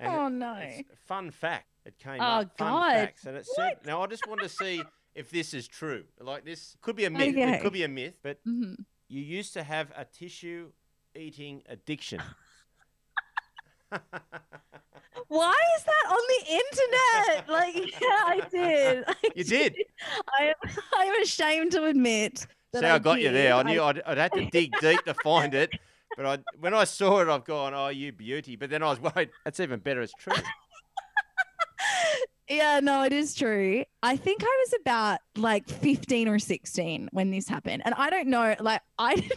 oh, 0.02 0.26
it- 0.26 0.30
no. 0.32 0.70
fun 1.06 1.30
fact. 1.30 1.66
It 1.84 1.98
came 1.98 2.20
Oh, 2.20 2.24
up. 2.24 2.56
Fun 2.58 2.72
God. 2.72 2.92
facts, 2.92 3.26
and 3.26 3.36
it 3.36 3.46
said. 3.46 3.78
Now 3.84 4.02
I 4.02 4.06
just 4.06 4.26
want 4.28 4.40
to 4.42 4.48
see 4.48 4.82
if 5.14 5.30
this 5.30 5.52
is 5.54 5.66
true. 5.68 6.04
Like 6.20 6.44
this 6.44 6.76
could 6.80 6.96
be 6.96 7.04
a 7.04 7.10
myth. 7.10 7.30
Okay. 7.36 7.54
It 7.56 7.60
could 7.62 7.72
be 7.72 7.82
a 7.84 7.88
myth, 7.88 8.14
but 8.22 8.38
hmm 8.44 8.74
you 9.08 9.20
used 9.20 9.52
to 9.54 9.62
have 9.62 9.92
a 9.94 10.06
tissue 10.06 10.70
eating 11.14 11.62
addiction. 11.68 12.20
Why 15.28 15.54
is 15.76 15.84
that 15.84 16.10
on 16.10 16.20
the 16.28 16.52
internet? 16.54 17.48
Like, 17.48 17.76
yeah, 18.00 18.08
I 18.26 18.40
did. 18.50 19.04
I 19.06 19.14
You 19.34 19.44
did. 19.44 19.76
I 20.40 20.44
am, 20.44 20.54
I 20.98 21.04
am 21.04 21.22
ashamed 21.22 21.72
to 21.72 21.84
admit. 21.84 22.46
That 22.72 22.80
See, 22.80 22.86
I 22.86 22.98
got 22.98 23.20
you 23.20 23.30
there. 23.32 23.54
I 23.54 23.62
did. 23.62 23.68
knew 23.72 23.82
I'd, 23.82 24.00
I'd 24.02 24.18
had 24.18 24.32
to 24.32 24.46
dig 24.46 24.72
deep 24.80 25.04
to 25.04 25.14
find 25.14 25.52
it. 25.54 25.70
But 26.16 26.26
I, 26.26 26.38
when 26.58 26.72
I 26.74 26.84
saw 26.84 27.20
it, 27.20 27.28
I've 27.28 27.44
gone, 27.44 27.74
oh, 27.74 27.88
you 27.88 28.12
beauty. 28.12 28.56
But 28.56 28.70
then 28.70 28.82
I 28.82 28.88
was 28.90 29.00
worried, 29.00 29.30
that's 29.44 29.60
even 29.60 29.80
better. 29.80 30.00
It's 30.02 30.12
true. 30.14 30.32
Yeah, 32.48 32.80
no, 32.82 33.04
it 33.04 33.12
is 33.12 33.34
true. 33.34 33.84
I 34.02 34.16
think 34.16 34.42
I 34.42 34.64
was 34.66 34.80
about 34.80 35.20
like 35.36 35.68
15 35.68 36.28
or 36.28 36.38
16 36.38 37.08
when 37.12 37.30
this 37.30 37.48
happened. 37.48 37.82
And 37.84 37.94
I 37.94 38.10
don't 38.10 38.28
know, 38.28 38.54
like 38.60 38.82
I 38.98 39.28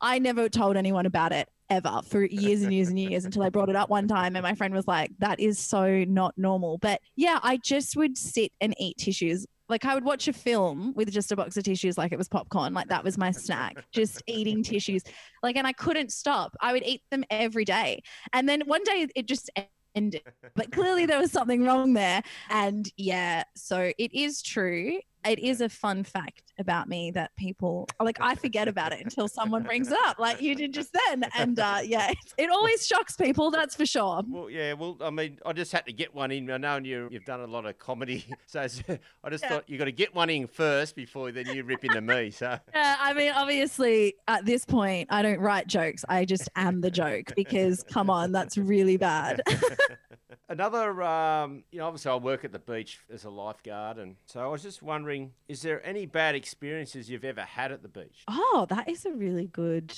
I 0.00 0.18
never 0.18 0.48
told 0.48 0.76
anyone 0.76 1.06
about 1.06 1.32
it 1.32 1.48
ever 1.70 2.00
for 2.06 2.24
years 2.24 2.62
and 2.62 2.72
years 2.72 2.88
and 2.88 2.98
years 2.98 3.24
until 3.24 3.42
I 3.42 3.50
brought 3.50 3.68
it 3.68 3.76
up 3.76 3.90
one 3.90 4.08
time 4.08 4.36
and 4.36 4.42
my 4.42 4.54
friend 4.54 4.74
was 4.74 4.86
like, 4.88 5.12
that 5.18 5.38
is 5.38 5.58
so 5.58 6.04
not 6.04 6.34
normal. 6.36 6.78
But 6.78 7.00
yeah, 7.16 7.38
I 7.42 7.58
just 7.58 7.96
would 7.96 8.18
sit 8.18 8.52
and 8.60 8.74
eat 8.78 8.98
tissues. 8.98 9.46
Like 9.68 9.84
I 9.84 9.94
would 9.94 10.04
watch 10.04 10.28
a 10.28 10.32
film 10.32 10.94
with 10.96 11.12
just 11.12 11.30
a 11.30 11.36
box 11.36 11.56
of 11.58 11.64
tissues 11.64 11.96
like 11.98 12.10
it 12.10 12.18
was 12.18 12.28
popcorn. 12.28 12.74
Like 12.74 12.88
that 12.88 13.04
was 13.04 13.18
my 13.18 13.30
snack. 13.30 13.84
Just 13.92 14.22
eating 14.26 14.62
tissues. 14.62 15.02
Like 15.42 15.56
and 15.56 15.66
I 15.66 15.72
couldn't 15.72 16.10
stop. 16.10 16.56
I 16.60 16.72
would 16.72 16.84
eat 16.84 17.02
them 17.10 17.22
every 17.30 17.64
day. 17.64 18.02
And 18.32 18.48
then 18.48 18.62
one 18.66 18.82
day 18.82 19.06
it 19.14 19.26
just 19.26 19.50
ended. 19.94 20.22
But 20.54 20.72
clearly 20.72 21.06
there 21.06 21.20
was 21.20 21.30
something 21.30 21.62
wrong 21.62 21.92
there. 21.92 22.22
And 22.50 22.90
yeah, 22.96 23.44
so 23.54 23.92
it 23.96 24.12
is 24.12 24.42
true. 24.42 24.98
It 25.28 25.38
is 25.38 25.60
a 25.60 25.68
fun 25.68 26.04
fact 26.04 26.42
about 26.58 26.88
me 26.88 27.10
that 27.12 27.36
people 27.36 27.86
like 28.00 28.18
I 28.20 28.34
forget 28.34 28.66
about 28.66 28.92
it 28.92 29.00
until 29.02 29.28
someone 29.28 29.62
brings 29.62 29.90
it 29.92 29.98
up, 30.06 30.18
like 30.18 30.40
you 30.40 30.54
did 30.54 30.72
just 30.72 30.96
then. 31.06 31.24
And 31.36 31.58
uh, 31.58 31.80
yeah, 31.84 32.10
it, 32.10 32.18
it 32.38 32.50
always 32.50 32.86
shocks 32.86 33.14
people, 33.16 33.50
that's 33.50 33.74
for 33.74 33.84
sure. 33.86 34.22
Well, 34.26 34.48
yeah. 34.50 34.72
Well, 34.72 34.96
I 35.00 35.10
mean, 35.10 35.38
I 35.44 35.52
just 35.52 35.70
had 35.72 35.86
to 35.86 35.92
get 35.92 36.14
one 36.14 36.30
in. 36.30 36.50
I 36.50 36.56
know 36.56 36.78
you, 36.78 37.08
you've 37.10 37.24
done 37.24 37.40
a 37.40 37.46
lot 37.46 37.66
of 37.66 37.78
comedy. 37.78 38.24
So 38.46 38.60
I 38.60 39.30
just 39.30 39.44
Yeah. 39.44 39.48
thought 39.50 39.64
you 39.68 39.76
got 39.76 39.84
to 39.84 39.92
get 39.92 40.14
one 40.14 40.30
in 40.30 40.46
first 40.46 40.96
before 40.96 41.30
then 41.32 41.46
you 41.46 41.64
rip 41.64 41.84
into 41.84 42.00
me. 42.00 42.30
So. 42.30 42.58
Yeah, 42.74 42.96
I 42.98 43.12
mean, 43.12 43.32
obviously, 43.34 44.14
at 44.26 44.46
this 44.46 44.64
point, 44.64 45.08
I 45.10 45.20
don't 45.20 45.40
write 45.40 45.66
jokes. 45.66 46.04
I 46.08 46.24
just 46.24 46.48
am 46.56 46.80
the 46.80 46.90
joke 46.90 47.32
because, 47.36 47.82
come 47.82 48.08
on, 48.08 48.32
that's 48.32 48.56
really 48.56 48.96
bad. 48.96 49.42
Another, 50.50 51.02
um, 51.02 51.62
you 51.70 51.78
know, 51.78 51.86
obviously 51.86 52.10
I 52.10 52.14
work 52.14 52.42
at 52.42 52.52
the 52.52 52.58
beach 52.58 53.00
as 53.12 53.24
a 53.24 53.30
lifeguard, 53.30 53.98
and 53.98 54.16
so 54.24 54.40
I 54.40 54.46
was 54.46 54.62
just 54.62 54.82
wondering, 54.82 55.32
is 55.46 55.60
there 55.60 55.86
any 55.86 56.06
bad 56.06 56.34
experiences 56.34 57.10
you've 57.10 57.24
ever 57.24 57.42
had 57.42 57.70
at 57.70 57.82
the 57.82 57.88
beach? 57.88 58.24
Oh, 58.28 58.66
that 58.70 58.88
is 58.88 59.04
a 59.04 59.12
really 59.12 59.48
good 59.48 59.92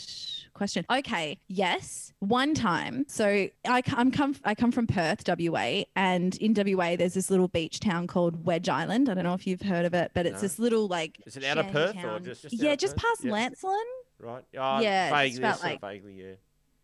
question. 0.52 0.84
Okay, 0.90 1.38
yes, 1.46 2.12
one 2.18 2.54
time. 2.54 3.04
So 3.06 3.46
I 3.64 3.80
come, 3.82 4.10
come 4.10 4.34
I 4.44 4.56
come 4.56 4.72
from 4.72 4.88
Perth, 4.88 5.22
WA, 5.28 5.84
and 5.94 6.36
in 6.38 6.52
WA 6.54 6.96
there's 6.96 7.14
this 7.14 7.30
little 7.30 7.48
beach 7.48 7.78
town 7.78 8.08
called 8.08 8.44
Wedge 8.44 8.68
Island. 8.68 9.08
I 9.08 9.14
don't 9.14 9.22
know 9.24 9.34
if 9.34 9.46
you've 9.46 9.62
heard 9.62 9.84
of 9.84 9.94
it, 9.94 10.10
but 10.14 10.26
it's 10.26 10.36
No. 10.36 10.40
this 10.40 10.58
little 10.58 10.88
like 10.88 11.20
Is 11.26 11.36
it 11.36 11.44
out 11.44 11.58
of 11.58 11.68
Perth 11.68 11.94
or 12.04 12.18
just- 12.18 12.42
just 12.42 12.54
yeah, 12.54 12.74
just 12.74 12.96
Perth? 12.96 13.04
past 13.04 13.24
Yeah. 13.24 13.30
Lancelin. 13.32 13.84
Right? 14.18 14.44
Oh, 14.58 14.80
Yeah, 14.80 15.10
vaguely, 15.10 15.38
about 15.38 15.62
like- 15.62 15.80
vaguely, 15.80 16.14
yeah. 16.14 16.32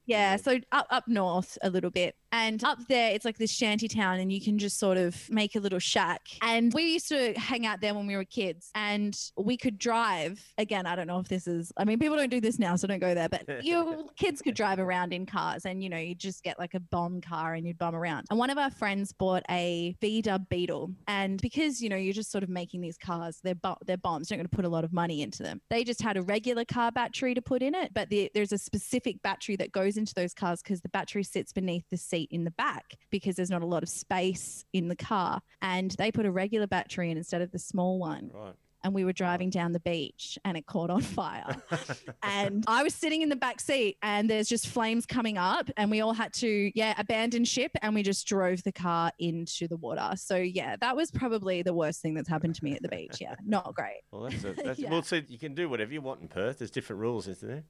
Yeah, 0.09 0.31
Yeah. 0.31 0.37
so 0.37 0.61
up 0.71 0.87
up 0.91 1.09
north 1.09 1.59
a 1.63 1.69
little 1.69 1.91
bit. 1.91 2.15
And 2.33 2.63
up 2.65 2.79
there 2.89 3.13
it's 3.13 3.25
like 3.25 3.39
this 3.39 3.51
shanty 3.51 3.89
town 3.89 4.19
and 4.19 4.33
you 4.33 4.41
can 4.41 4.59
just 4.59 4.79
sort 4.79 4.99
of 4.99 5.29
make 5.31 5.57
a 5.57 5.61
little 5.61 5.79
shack. 5.79 6.23
And 6.43 6.73
we 6.75 6.93
used 6.93 7.09
to 7.09 7.33
hang 7.35 7.67
out 7.67 7.81
there 7.81 7.95
when 7.95 8.07
we 8.07 8.17
were 8.17 8.25
kids 8.25 8.71
and 8.75 9.19
we 9.37 9.57
could 9.57 9.79
drive. 9.79 10.43
Again, 10.59 10.87
I 10.87 10.97
don't 10.97 11.07
know 11.07 11.19
if 11.19 11.29
this 11.29 11.47
is 11.47 11.73
I 11.77 11.85
mean 11.85 11.99
people 11.99 12.17
don't 12.17 12.31
do 12.31 12.41
this 12.41 12.59
now 12.59 12.77
so 12.77 12.87
don't 12.87 13.01
go 13.01 13.15
there, 13.15 13.29
but 13.29 13.47
you 13.65 14.09
kids 14.17 14.43
could 14.43 14.55
drive 14.55 14.79
around 14.79 15.13
in 15.13 15.27
cars 15.27 15.65
and 15.65 15.83
you 15.83 15.89
know, 15.89 15.99
you 15.99 16.15
just 16.15 16.43
get 16.43 16.59
like 16.59 16.75
a 16.75 16.81
bomb 16.81 17.21
car 17.21 17.55
and 17.55 17.67
you'd 17.67 17.79
bum 17.79 17.95
around. 17.95 18.27
And 18.31 18.39
one 18.39 18.51
of 18.51 18.59
our 18.59 18.71
friends 18.71 19.13
bought 19.13 19.45
a 19.51 19.95
V-dub 20.01 20.49
Beetle 20.49 20.93
and 21.09 21.41
because 21.41 21.81
you 21.81 21.89
know, 21.89 21.97
you're 21.97 22.13
just 22.13 22.33
sort 22.33 22.45
of 22.45 22.51
making 22.51 22.81
these 22.81 22.99
cars, 22.99 23.41
they're 23.43 23.55
bo- 23.55 23.79
they're 23.87 23.97
bombs, 23.97 24.31
you're 24.31 24.37
not 24.37 24.43
going 24.43 24.51
to 24.51 24.57
put 24.57 24.65
a 24.65 24.69
lot 24.69 24.85
of 24.85 24.93
money 24.93 25.23
into 25.23 25.43
them. 25.43 25.61
They 25.71 25.85
just 25.85 26.03
had 26.03 26.17
a 26.17 26.23
regular 26.23 26.65
car 26.65 26.91
battery 26.93 27.35
to 27.35 27.43
put 27.43 27.63
in 27.63 27.75
it, 27.75 27.93
but 27.95 28.09
the, 28.11 28.31
there's 28.35 28.53
a 28.53 28.59
specific 28.59 29.23
battery 29.23 29.57
that 29.57 29.73
goes 29.73 29.97
into 29.97 30.15
those 30.15 30.35
cars 30.35 30.63
because 30.63 30.81
the 30.81 30.89
battery 30.89 31.23
sits 31.23 31.53
beneath 31.53 31.85
the 31.91 31.97
seat 31.97 32.16
in 32.23 32.45
the 32.45 32.51
back 32.53 32.97
because 33.11 33.37
there's 33.37 33.51
not 33.51 33.63
a 33.63 33.67
lot 33.67 33.83
of 33.83 33.89
space 33.89 34.65
in 34.73 34.89
the 34.89 34.97
car. 34.97 35.41
And 35.63 35.91
they 35.93 36.11
put 36.11 36.27
a 36.27 36.31
regular 36.31 36.67
battery 36.67 37.11
in 37.11 37.17
instead 37.17 37.43
of 37.43 37.51
the 37.53 37.59
small 37.59 37.99
one. 37.99 38.31
Right. 38.33 38.55
And 38.87 38.95
we 38.95 39.05
were 39.05 39.13
driving 39.13 39.51
down 39.51 39.73
the 39.73 39.81
beach 39.81 40.39
and 40.45 40.57
it 40.57 40.65
caught 40.67 40.91
on 40.91 41.01
fire. 41.01 41.61
and 42.23 42.63
I 42.69 42.85
was 42.85 42.95
sitting 42.95 43.23
in 43.23 43.29
the 43.29 43.35
back 43.35 43.59
seat 43.61 43.97
and 44.01 44.31
there's 44.31 44.49
just 44.49 44.69
flames 44.69 45.07
coming 45.07 45.39
up 45.39 45.69
and 45.77 45.91
we 45.91 46.01
all 46.03 46.13
had 46.13 46.33
to 46.35 46.71
yeah 46.77 46.95
abandon 46.99 47.45
ship 47.45 47.73
and 47.83 47.97
we 47.97 48.05
just 48.05 48.29
drove 48.29 48.63
the 48.63 48.71
car 48.71 49.11
into 49.19 49.67
the 49.67 49.77
water. 49.77 50.13
So 50.15 50.37
yeah, 50.37 50.77
that 50.81 50.95
was 50.95 51.11
probably 51.11 51.63
the 51.63 51.75
worst 51.75 52.01
thing 52.01 52.15
that's 52.15 52.29
happened 52.29 52.55
to 52.55 52.63
me 52.63 52.77
at 52.77 52.83
the 52.83 52.89
beach. 52.89 53.17
Yeah, 53.21 53.35
not 53.45 53.75
great. 53.75 54.03
Well, 54.13 54.23
that's, 54.31 54.45
a, 54.45 54.53
that's 54.53 54.79
Yeah. 54.79 54.93
well. 54.93 55.03
So 55.03 55.21
you 55.27 55.39
can 55.39 55.57
do 55.57 55.69
whatever 55.69 55.93
you 55.93 56.01
want 56.01 56.21
in 56.21 56.29
Perth. 56.29 56.59
There's 56.59 56.71
different 56.71 57.01
rules, 57.01 57.27
isn't 57.27 57.65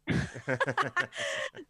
there? 0.47 0.59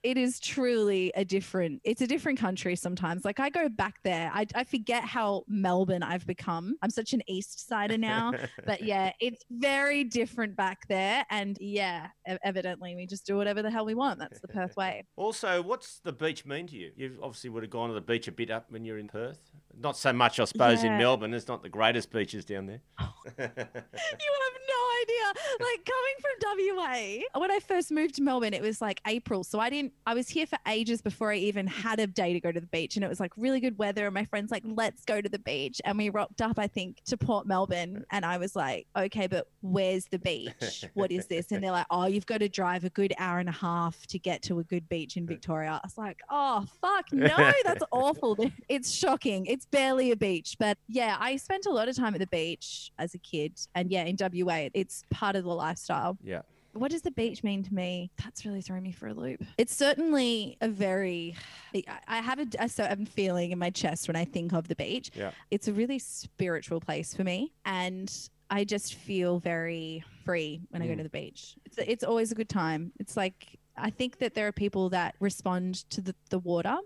It 0.03 0.17
is 0.17 0.41
truly 0.41 1.13
a 1.15 1.25
different 1.25 1.83
it's 1.85 2.01
a 2.01 2.07
different 2.09 2.41
country 2.41 2.75
sometimes. 2.75 3.25
Like 3.25 3.39
I 3.39 3.49
go 3.49 3.69
back 3.69 3.97
there, 4.03 4.29
I, 4.35 4.47
I 4.57 4.65
forget 4.65 5.05
how 5.05 5.45
Melbourne 5.47 6.03
I've 6.03 6.27
become. 6.27 6.77
I'm 6.83 6.91
such 6.91 7.13
an 7.13 7.23
east 7.29 7.69
sider 7.69 7.97
now. 7.97 8.33
but 8.67 8.83
yeah, 8.83 9.13
it's 9.37 9.45
very 9.51 10.03
different 10.03 10.57
back 10.57 10.89
there. 10.89 11.27
And 11.31 11.59
yeah, 11.61 12.09
evidently 12.43 12.97
we 12.97 13.07
just 13.07 13.27
do 13.27 13.37
whatever 13.37 13.61
the 13.63 13.71
hell 13.71 13.85
we 13.85 13.95
want. 13.95 14.19
That's 14.19 14.41
the 14.41 14.49
Perth 14.49 14.75
way. 14.79 15.05
Also, 15.17 15.63
what's 15.63 16.01
the 16.01 16.13
beach 16.13 16.47
mean 16.47 16.67
to 16.69 16.77
you? 16.77 16.93
You 16.97 17.19
obviously 17.23 17.51
would 17.51 17.63
have 17.63 17.71
gone 17.71 17.89
to 17.89 17.95
the 17.95 18.01
beach 18.01 18.29
a 18.29 18.33
bit 18.33 18.51
up 18.51 18.71
when 18.71 18.85
you're 18.85 18.99
in 18.99 19.09
Perth. 19.09 19.39
Not 19.79 19.97
so 19.97 20.13
much, 20.13 20.41
I 20.41 20.45
suppose, 20.45 20.83
in 20.85 20.97
Melbourne. 20.97 21.35
It's 21.35 21.49
not 21.49 21.63
the 21.63 21.69
greatest 21.69 22.11
beaches 22.11 22.45
down 22.45 22.67
there. 22.67 22.81
You 23.39 23.43
have 23.43 24.61
no 24.69 24.83
idea. 25.03 25.43
Like 25.61 25.85
coming 25.85 26.17
from 26.21 26.77
WA, 26.77 27.41
when 27.41 27.51
I 27.51 27.59
first 27.59 27.91
moved 27.91 28.15
to 28.17 28.23
Melbourne, 28.23 28.55
it 28.55 28.63
was 28.63 28.81
like 28.81 29.01
April. 29.07 29.43
So 29.43 29.59
I 29.59 29.69
didn't, 29.69 29.93
I 30.07 30.15
was 30.15 30.29
here 30.29 30.47
for 30.47 30.59
ages 30.69 31.03
before 31.03 31.33
I 31.33 31.37
even 31.37 31.67
had 31.67 31.99
a 31.99 32.07
day 32.07 32.33
to 32.33 32.41
go 32.41 32.53
to 32.53 32.61
the 32.61 32.69
beach. 32.69 32.97
And 32.97 33.05
it 33.05 33.09
was 33.09 33.19
like 33.21 33.33
really 33.37 33.61
good 33.61 33.77
weather. 33.79 34.07
And 34.07 34.15
my 34.15 34.25
friends 34.25 34.51
like, 34.51 34.63
let's 34.65 35.05
go 35.05 35.21
to 35.21 35.29
the 35.29 35.41
beach. 35.41 35.81
And 35.85 35.99
we 35.99 36.09
rocked 36.09 36.41
up, 36.41 36.59
I 36.59 36.69
think, 36.69 37.03
to 37.07 37.17
Port 37.17 37.47
Melbourne. 37.47 38.05
And 38.11 38.25
I 38.25 38.39
was 38.39 38.55
like, 38.55 38.87
okay, 38.97 39.27
but 39.27 39.49
where's 39.61 40.07
the 40.07 40.19
beach? 40.19 40.85
What 40.95 41.11
is 41.11 41.27
this? 41.27 41.51
And 41.51 41.63
they're 41.63 41.73
like, 41.73 41.87
oh, 41.91 42.07
you've 42.07 42.27
got 42.27 42.39
to 42.39 42.49
drive 42.49 42.85
a 42.85 42.91
good 42.91 43.13
hour 43.19 43.41
and 43.41 43.49
a 43.49 43.53
half 43.53 44.07
to 44.07 44.19
get 44.19 44.43
to 44.43 44.61
a 44.61 44.65
good 44.65 44.89
beach 44.89 45.17
in 45.17 45.27
Victoria. 45.37 45.73
I 45.73 45.81
was 45.85 45.99
like, 45.99 46.21
oh, 46.31 46.65
fuck, 46.81 47.07
no, 47.13 47.53
that's 47.65 47.85
awful. 47.91 48.37
It's 48.69 48.91
shocking. 48.93 49.47
It's 49.47 49.66
barely 49.71 50.11
a 50.11 50.17
beach. 50.17 50.57
But 50.59 50.79
yeah, 50.89 51.17
I 51.19 51.37
spent 51.37 51.67
a 51.67 51.71
lot 51.71 51.89
of 51.89 51.97
time 51.97 52.15
at 52.15 52.21
the 52.21 52.27
beach 52.27 52.91
as 52.99 53.15
a 53.15 53.19
kid. 53.19 53.59
And 53.75 53.91
yeah, 53.91 54.05
in 54.05 54.17
WA, 54.19 54.69
it's 54.75 55.03
part 55.11 55.37
of 55.37 55.45
the 55.45 55.55
lifestyle. 55.55 56.19
Yeah. 56.23 56.43
what 56.73 56.91
does 56.91 57.03
the 57.03 57.11
beach 57.11 57.43
mean 57.43 57.63
to 57.63 57.73
me? 57.75 58.11
That's 58.23 58.45
really 58.45 58.61
throwing 58.61 58.83
me 58.83 58.93
for 58.93 59.07
a 59.09 59.15
loop. 59.15 59.43
It's 59.57 59.75
certainly 59.75 60.59
a 60.61 60.69
very, 60.69 61.35
I- 61.75 61.99
I 62.07 62.21
have 62.21 62.39
a, 62.39 62.47
a 62.59 62.69
certain 62.69 63.07
feeling 63.07 63.51
in 63.51 63.59
my 63.59 63.71
chest 63.71 64.09
when 64.09 64.17
I 64.17 64.25
think 64.27 64.53
of 64.53 64.69
the 64.69 64.77
beach. 64.77 65.11
Yeah. 65.15 65.31
It's 65.51 65.69
a 65.69 65.73
really 65.73 65.99
spiritual 65.99 66.81
place 66.81 67.15
for 67.15 67.25
me. 67.25 67.53
And 67.65 68.13
I 68.51 68.65
just 68.65 68.95
feel 68.95 69.39
very 69.41 70.05
free 70.25 70.61
when 70.69 70.83
I 70.83 70.87
go 70.87 70.93
Mm. 70.93 70.99
to 70.99 71.03
the 71.05 71.09
beach. 71.09 71.57
It's, 71.65 71.79
it's 71.79 72.05
always 72.05 72.31
a 72.31 72.35
good 72.35 72.49
time. 72.51 72.93
It's 73.01 73.17
like, 73.17 73.59
I 73.77 73.91
think 73.91 74.19
that 74.19 74.35
there 74.35 74.47
are 74.47 74.53
people 74.53 74.91
that 74.91 75.15
respond 75.21 75.89
to 75.91 76.01
the, 76.01 76.15
the 76.31 76.39
water. 76.39 76.77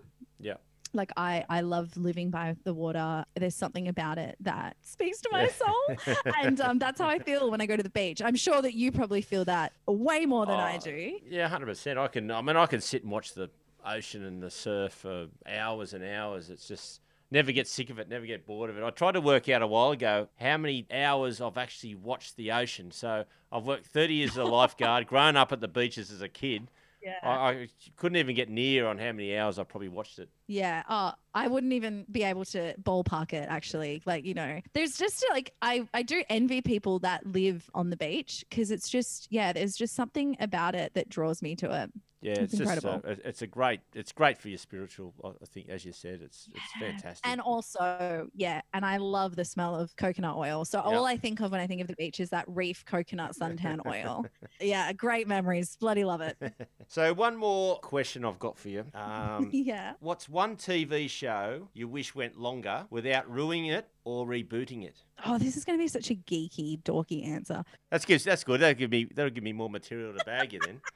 Like 0.93 1.11
I, 1.15 1.45
I 1.49 1.61
love 1.61 1.95
living 1.97 2.29
by 2.29 2.55
the 2.63 2.73
water. 2.73 3.25
There's 3.35 3.55
something 3.55 3.87
about 3.87 4.17
it 4.17 4.35
that 4.41 4.75
speaks 4.81 5.21
to 5.21 5.29
my 5.31 5.47
soul 5.47 6.15
and 6.43 6.59
um, 6.61 6.79
that's 6.79 6.99
how 6.99 7.07
I 7.07 7.19
feel 7.27 7.49
when 7.49 7.61
I 7.61 7.65
go 7.65 7.77
to 7.77 7.83
the 7.83 7.89
beach. 7.89 8.21
I'm 8.21 8.35
sure 8.35 8.61
that 8.61 8.73
you 8.73 8.91
probably 8.91 9.21
feel 9.21 9.45
that 9.45 9.73
way 9.87 10.25
more 10.25 10.45
than 10.45 10.59
I 10.59 10.75
Oh, 10.75 10.79
do. 10.79 11.19
Yeah, 11.27 11.47
hundred 11.47 11.67
percent. 11.67 11.97
I 11.99 12.07
can. 12.07 12.29
I 12.31 12.41
mean, 12.41 12.55
I 12.57 12.65
can 12.65 12.81
sit 12.81 13.03
and 13.03 13.11
watch 13.11 13.33
the 13.33 13.49
ocean 13.85 14.23
and 14.25 14.41
the 14.43 14.51
surf 14.51 14.93
for 14.93 15.27
hours 15.47 15.93
and 15.93 16.03
hours. 16.03 16.49
It's 16.49 16.67
just 16.67 17.01
never 17.31 17.51
get 17.51 17.67
sick 17.67 17.89
of 17.89 17.99
it. 17.99 18.09
Never 18.09 18.25
get 18.25 18.45
bored 18.45 18.69
of 18.69 18.77
it. 18.77 18.83
I 18.83 18.89
tried 18.89 19.13
to 19.13 19.21
work 19.21 19.47
out 19.49 19.61
a 19.61 19.67
while 19.67 19.91
ago 19.91 20.27
how 20.39 20.57
many 20.57 20.85
hours 20.93 21.39
I've 21.41 21.57
actually 21.57 21.95
watched 21.95 22.35
the 22.35 22.51
ocean. 22.51 22.91
So 22.91 23.25
I've 23.51 23.65
worked 23.65 23.85
thirty 23.87 24.15
years 24.15 24.31
as 24.31 24.37
a 24.37 24.43
lifeguard, 24.43 25.07
grown 25.07 25.35
up 25.37 25.51
at 25.51 25.61
the 25.61 25.67
beaches 25.67 26.11
as 26.11 26.21
a 26.21 26.29
kid. 26.29 26.69
Yeah. 27.03 27.15
I, 27.23 27.49
I 27.49 27.67
couldn't 27.97 28.17
even 28.17 28.35
get 28.35 28.47
near 28.47 28.85
on 28.85 28.99
how 28.99 29.05
many 29.11 29.35
hours 29.35 29.57
I 29.57 29.63
probably 29.63 29.87
watched 29.89 30.19
it. 30.19 30.29
Yeah. 30.51 30.83
Oh, 30.89 31.13
I 31.33 31.47
wouldn't 31.47 31.71
even 31.73 32.05
be 32.11 32.23
able 32.23 32.43
to 32.45 32.75
ballpark 32.81 33.31
it 33.31 33.47
actually. 33.49 34.01
Like, 34.05 34.25
you 34.25 34.33
know, 34.33 34.59
there's 34.73 34.97
just 34.97 35.25
like 35.31 35.53
I 35.61 35.87
I 35.93 36.03
do 36.03 36.23
envy 36.29 36.61
people 36.61 36.99
that 36.99 37.25
live 37.25 37.69
on 37.73 37.89
the 37.89 37.97
beach 37.97 38.45
because 38.49 38.69
it's 38.69 38.89
just 38.89 39.27
yeah, 39.31 39.53
there's 39.53 39.75
just 39.75 39.95
something 39.95 40.35
about 40.39 40.75
it 40.75 40.93
that 40.95 41.07
draws 41.09 41.41
me 41.41 41.55
to 41.57 41.83
it. 41.83 41.91
Yeah, 42.21 42.33
It's 42.33 42.53
it's, 42.53 42.57
just 42.59 42.85
uh, 42.85 42.89
incredible. 42.91 43.21
it's 43.25 43.41
a 43.41 43.47
great. 43.47 43.79
It's 43.95 44.11
great 44.11 44.37
for 44.37 44.49
your 44.49 44.59
spiritual. 44.59 45.11
I 45.23 45.45
think, 45.45 45.69
as 45.69 45.83
you 45.83 45.91
said, 45.91 46.21
it's 46.21 46.47
it's 46.53 46.71
fantastic. 46.79 47.27
And 47.27 47.41
also, 47.41 48.27
yeah, 48.35 48.61
and 48.75 48.85
I 48.85 48.97
love 48.97 49.35
the 49.35 49.43
smell 49.43 49.75
of 49.75 49.95
coconut 49.95 50.37
oil. 50.37 50.63
So 50.63 50.79
all 50.79 51.05
I 51.05 51.17
think 51.17 51.39
of 51.39 51.51
when 51.51 51.59
I 51.59 51.65
think 51.65 51.81
of 51.81 51.87
the 51.87 51.95
beach 51.95 52.19
is 52.19 52.29
that 52.29 52.45
reef 52.47 52.85
coconut 52.85 53.35
suntan 53.35 53.79
oil. 53.87 54.25
yeah, 54.59 54.93
great 54.93 55.27
memories. 55.27 55.75
Bloody 55.79 56.03
love 56.03 56.21
it. 56.21 56.37
so 56.87 57.11
one 57.11 57.35
more 57.37 57.79
question 57.79 58.23
I've 58.23 58.39
got 58.39 58.57
for 58.57 58.69
you. 58.69 58.85
Um, 59.01 59.49
yeah. 59.51 59.93
What's 59.99 60.29
one 60.29 60.40
TV 60.49 61.09
show 61.09 61.69
you 61.73 61.87
wish 61.87 62.13
went 62.13 62.37
longer 62.37 62.85
without 62.89 63.29
ruining 63.29 63.67
it 63.67 63.87
or 64.03 64.25
rebooting 64.25 64.83
it? 64.83 64.95
Oh, 65.25 65.37
this 65.37 65.55
is 65.55 65.65
going 65.65 65.77
to 65.77 65.83
be 65.83 65.87
such 65.87 66.09
a 66.09 66.15
geeky, 66.15 66.81
dorky 66.83 67.25
answer. 67.25 67.63
That's 67.89 68.05
good. 68.05 68.19
That's 68.21 68.43
good. 68.43 68.59
That'll 68.61 68.77
give 68.77 68.91
me 68.91 69.07
that'll 69.15 69.31
give 69.31 69.43
me 69.43 69.53
more 69.53 69.69
material 69.69 70.13
to 70.17 70.23
bag 70.25 70.53
you 70.53 70.59
then. 70.65 70.81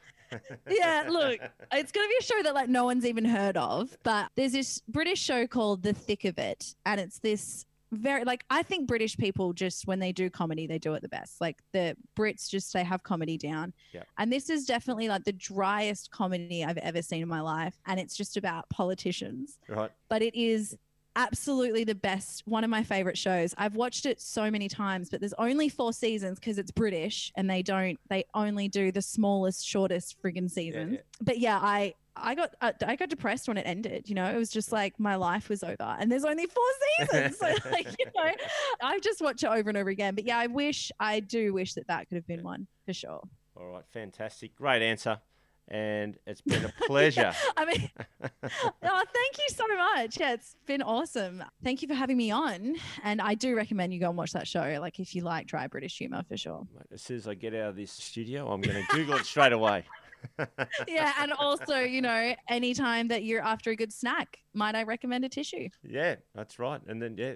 Yeah, 0.68 1.06
look, 1.08 1.40
it's 1.72 1.92
going 1.92 2.06
to 2.06 2.10
be 2.10 2.18
a 2.20 2.24
show 2.24 2.44
that 2.44 2.56
like 2.56 2.68
no 2.68 2.84
one's 2.84 3.06
even 3.06 3.24
heard 3.24 3.56
of, 3.56 3.96
but 4.04 4.32
there's 4.36 4.52
this 4.52 4.82
British 4.90 5.22
show 5.22 5.46
called 5.48 5.84
The 5.84 5.94
Thick 5.94 6.26
of 6.26 6.38
It, 6.40 6.76
and 6.86 7.00
it's 7.00 7.20
this 7.20 7.66
very 7.92 8.24
like 8.24 8.44
I 8.50 8.64
think 8.64 8.88
British 8.88 9.18
people 9.18 9.54
just 9.54 9.88
when 9.88 10.00
they 10.00 10.12
do 10.12 10.30
comedy 10.30 10.68
they 10.68 10.80
do 10.80 10.94
it 10.94 11.02
the 11.02 11.10
best. 11.10 11.40
Like 11.40 11.58
the 11.74 11.96
Brits 12.18 12.50
just 12.50 12.74
they 12.74 12.84
have 12.84 13.04
comedy 13.04 13.38
down. 13.38 13.74
Yeah. 13.94 14.04
And 14.18 14.32
this 14.32 14.50
is 14.50 14.66
definitely 14.66 15.08
like 15.08 15.24
the 15.24 15.34
driest 15.34 16.12
comedy 16.12 16.64
I've 16.64 16.78
ever 16.78 17.02
seen 17.02 17.22
in 17.22 17.28
my 17.28 17.42
life 17.42 17.78
and 17.86 18.00
it's 18.00 18.16
just 18.16 18.38
about 18.38 18.70
politicians. 18.70 19.60
Right. 19.68 19.92
But 20.10 20.22
it 20.22 20.36
is 20.36 20.76
absolutely 21.16 21.86
the 21.86 21.96
best 21.96 22.44
one 22.46 22.64
of 22.64 22.70
my 22.70 22.84
favorite 22.84 23.18
shows. 23.18 23.54
I've 23.58 23.76
watched 23.76 24.06
it 24.06 24.20
so 24.20 24.52
many 24.52 24.68
times, 24.68 25.10
but 25.10 25.22
there's 25.22 25.34
only 25.38 25.70
4 25.70 25.94
seasons 25.94 26.40
because 26.40 26.58
it's 26.58 26.72
British 26.72 27.32
and 27.36 27.50
they 27.50 27.62
don't 27.62 27.98
they 28.10 28.26
only 28.34 28.68
do 28.68 28.92
the 28.92 29.02
smallest 29.02 29.66
shortest 29.66 30.22
friggin' 30.22 30.52
seasons 30.52 30.94
yeah. 30.94 31.00
but 31.22 31.40
yeah, 31.40 31.60
I 31.62 31.94
I 32.18 32.36
got 32.36 32.56
uh, 32.62 32.72
I 32.86 32.96
got 32.96 33.10
depressed 33.10 33.48
when 33.48 33.58
it 33.58 33.64
ended. 33.66 34.08
You 34.08 34.16
know, 34.16 34.26
it 34.26 34.38
was 34.38 34.50
just 34.50 34.72
like 34.72 35.00
my 35.00 35.16
life 35.16 35.50
was 35.50 35.64
over, 35.64 35.96
and 36.00 36.12
there's 36.12 36.26
only 36.26 36.46
four 36.46 36.64
seasons. 37.00 37.38
so 37.40 37.48
like 37.72 37.88
you 38.00 38.06
know, 38.16 38.32
I've 38.82 39.02
just 39.02 39.22
watched 39.22 39.44
it 39.44 39.48
over 39.48 39.70
and 39.70 39.78
over 39.78 39.90
again. 39.90 40.16
But 40.16 40.26
yeah, 40.26 40.40
I 40.40 40.48
wish 40.48 40.92
I 41.00 41.20
do 41.20 41.54
wish 41.54 41.74
that 41.74 41.88
that 41.88 42.08
could 42.08 42.16
have 42.16 42.28
been 42.28 42.44
one 42.44 42.68
for 42.86 42.94
sure. 42.94 43.22
All 43.58 43.68
right. 43.68 43.84
Fantastic. 43.92 44.56
Great 44.56 44.82
answer. 44.82 45.20
And 45.68 46.16
it's 46.28 46.42
been 46.42 46.64
a 46.64 46.72
pleasure. 46.86 47.34
I 47.58 47.66
mean, 47.66 47.90
oh, 48.22 49.04
thank 49.14 49.38
you 49.40 49.48
so 49.50 49.66
much. 49.68 50.20
Yeah, 50.20 50.34
it's 50.34 50.56
been 50.68 50.84
awesome. 50.84 51.44
Thank 51.64 51.82
you 51.82 51.88
for 51.88 51.96
having 51.96 52.18
me 52.18 52.30
on, 52.30 52.76
and 53.04 53.20
I 53.20 53.34
do 53.34 53.56
recommend 53.56 53.92
you 53.92 54.00
go 54.00 54.10
and 54.10 54.18
watch 54.18 54.34
that 54.34 54.48
show. 54.48 54.78
Like 54.80 55.00
if 55.00 55.16
you 55.16 55.24
like 55.24 55.48
dry 55.48 55.66
British 55.66 55.98
humor, 55.98 56.22
for 56.30 56.38
sure. 56.38 56.68
As 56.94 57.02
soon 57.02 57.18
as 57.18 57.28
I 57.28 57.34
get 57.34 57.56
out 57.56 57.70
of 57.70 57.76
this 57.78 57.92
studio, 57.92 58.48
I'm 58.52 58.62
going 58.62 58.76
to 58.76 58.96
Google 58.96 59.16
it 59.16 59.26
straight 59.26 59.54
away. 59.54 59.86
Yeah, 60.88 61.14
and 61.20 61.32
also 61.34 61.80
you 61.80 62.02
know, 62.02 62.34
anytime 62.50 63.08
that 63.10 63.24
you're 63.24 63.42
after 63.44 63.72
a 63.72 63.76
good 63.76 63.94
snack, 63.94 64.40
might 64.54 64.76
I 64.76 64.84
recommend 64.84 65.26
a 65.26 65.30
tissue? 65.30 65.70
Yeah, 65.84 66.16
that's 66.34 66.60
right. 66.60 66.82
And 66.88 67.02
then 67.02 67.16
yeah. 67.18 67.34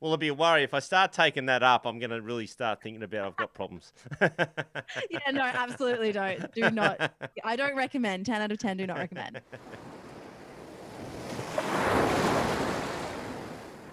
Well, 0.00 0.08
it'll 0.12 0.18
be 0.18 0.28
a 0.28 0.34
worry 0.34 0.64
if 0.64 0.74
I 0.74 0.80
start 0.80 1.12
taking 1.12 1.46
that 1.46 1.62
up. 1.62 1.86
I'm 1.86 2.00
going 2.00 2.10
to 2.10 2.20
really 2.20 2.48
start 2.48 2.82
thinking 2.82 3.04
about 3.04 3.24
I've 3.24 3.36
got 3.36 3.54
problems. 3.54 3.92
Yeah, 4.20 5.30
no, 5.30 5.42
absolutely 5.42 6.10
don't. 6.10 6.52
Do 6.52 6.72
not. 6.72 7.12
I 7.44 7.54
don't 7.54 7.76
recommend. 7.76 8.26
10 8.26 8.42
out 8.42 8.50
of 8.50 8.58
10 8.58 8.78
do 8.78 8.86
not 8.88 8.96
recommend. 8.98 9.40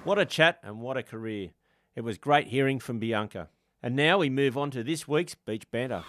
What 0.04 0.18
a 0.18 0.26
chat 0.26 0.60
and 0.64 0.80
what 0.82 0.98
a 0.98 1.04
career. 1.04 1.50
It 1.96 2.02
was 2.02 2.18
great 2.18 2.48
hearing 2.48 2.80
from 2.80 3.00
Bianka. 3.00 3.50
And 3.84 3.96
now 3.96 4.18
we 4.18 4.32
move 4.32 4.58
on 4.58 4.72
to 4.72 4.84
this 4.84 5.08
week's 5.08 5.36
Beach 5.36 5.70
Banter. 5.70 6.04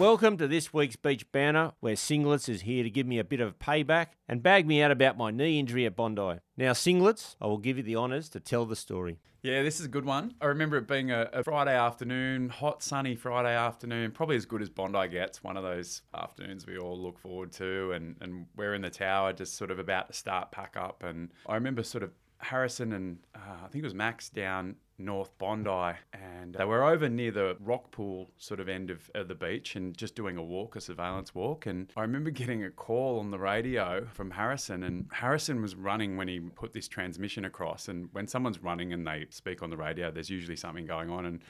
Welcome 0.00 0.38
to 0.38 0.48
this 0.48 0.72
week's 0.72 0.96
Beach 0.96 1.30
Banter, 1.30 1.72
where 1.80 1.92
Singlets 1.94 2.48
is 2.48 2.62
here 2.62 2.82
to 2.82 2.88
give 2.88 3.06
me 3.06 3.18
a 3.18 3.22
bit 3.22 3.40
of 3.40 3.58
payback 3.58 4.06
and 4.26 4.42
bag 4.42 4.66
me 4.66 4.80
out 4.80 4.90
about 4.90 5.18
my 5.18 5.30
knee 5.30 5.58
injury 5.58 5.84
at 5.84 5.94
Bondi. 5.94 6.38
Now, 6.56 6.72
Singlets, 6.72 7.36
I 7.38 7.46
will 7.46 7.58
give 7.58 7.76
you 7.76 7.82
the 7.82 7.96
honours 7.96 8.30
to 8.30 8.40
tell 8.40 8.64
the 8.64 8.76
story. 8.76 9.18
Yeah, 9.42 9.62
this 9.62 9.78
is 9.78 9.84
a 9.84 9.90
good 9.90 10.06
one. 10.06 10.32
I 10.40 10.46
remember 10.46 10.78
it 10.78 10.88
being 10.88 11.10
a, 11.10 11.28
a 11.34 11.44
Friday 11.44 11.76
afternoon, 11.76 12.48
hot, 12.48 12.82
sunny 12.82 13.14
Friday 13.14 13.54
afternoon, 13.54 14.12
probably 14.12 14.36
as 14.36 14.46
good 14.46 14.62
as 14.62 14.70
Bondi 14.70 15.06
gets. 15.08 15.44
One 15.44 15.58
of 15.58 15.64
those 15.64 16.00
afternoons 16.14 16.66
we 16.66 16.78
all 16.78 16.98
look 16.98 17.18
forward 17.18 17.52
to, 17.52 17.92
and, 17.92 18.16
and 18.22 18.46
we're 18.56 18.72
in 18.72 18.80
the 18.80 18.88
tower, 18.88 19.34
just 19.34 19.58
sort 19.58 19.70
of 19.70 19.78
about 19.78 20.06
to 20.06 20.14
start 20.14 20.50
pack 20.50 20.78
up. 20.78 21.02
And 21.02 21.28
I 21.46 21.56
remember 21.56 21.82
sort 21.82 22.04
of 22.04 22.12
Harrison 22.38 22.94
and 22.94 23.18
uh, 23.34 23.64
I 23.64 23.68
think 23.68 23.84
it 23.84 23.86
was 23.86 23.94
Max 23.94 24.30
down 24.30 24.76
North 25.00 25.36
Bondi, 25.38 25.98
and 26.12 26.54
they 26.54 26.64
were 26.64 26.84
over 26.84 27.08
near 27.08 27.30
the 27.30 27.56
rock 27.60 27.90
pool 27.90 28.30
sort 28.36 28.60
of 28.60 28.68
end 28.68 28.90
of, 28.90 29.10
of 29.14 29.28
the 29.28 29.34
beach 29.34 29.76
and 29.76 29.96
just 29.96 30.14
doing 30.14 30.36
a 30.36 30.42
walk, 30.42 30.76
a 30.76 30.80
surveillance 30.80 31.34
walk. 31.34 31.66
And 31.66 31.92
I 31.96 32.02
remember 32.02 32.30
getting 32.30 32.64
a 32.64 32.70
call 32.70 33.18
on 33.18 33.30
the 33.30 33.38
radio 33.38 34.06
from 34.12 34.30
Harrison, 34.30 34.82
and 34.84 35.06
Harrison 35.12 35.60
was 35.62 35.74
running 35.74 36.16
when 36.16 36.28
he 36.28 36.40
put 36.40 36.72
this 36.72 36.88
transmission 36.88 37.44
across. 37.44 37.88
And 37.88 38.08
when 38.12 38.28
someone's 38.28 38.62
running 38.62 38.92
and 38.92 39.06
they 39.06 39.26
speak 39.30 39.62
on 39.62 39.70
the 39.70 39.76
radio, 39.76 40.10
there's 40.10 40.30
usually 40.30 40.56
something 40.56 40.86
going 40.86 41.10
on. 41.10 41.26
And 41.26 41.40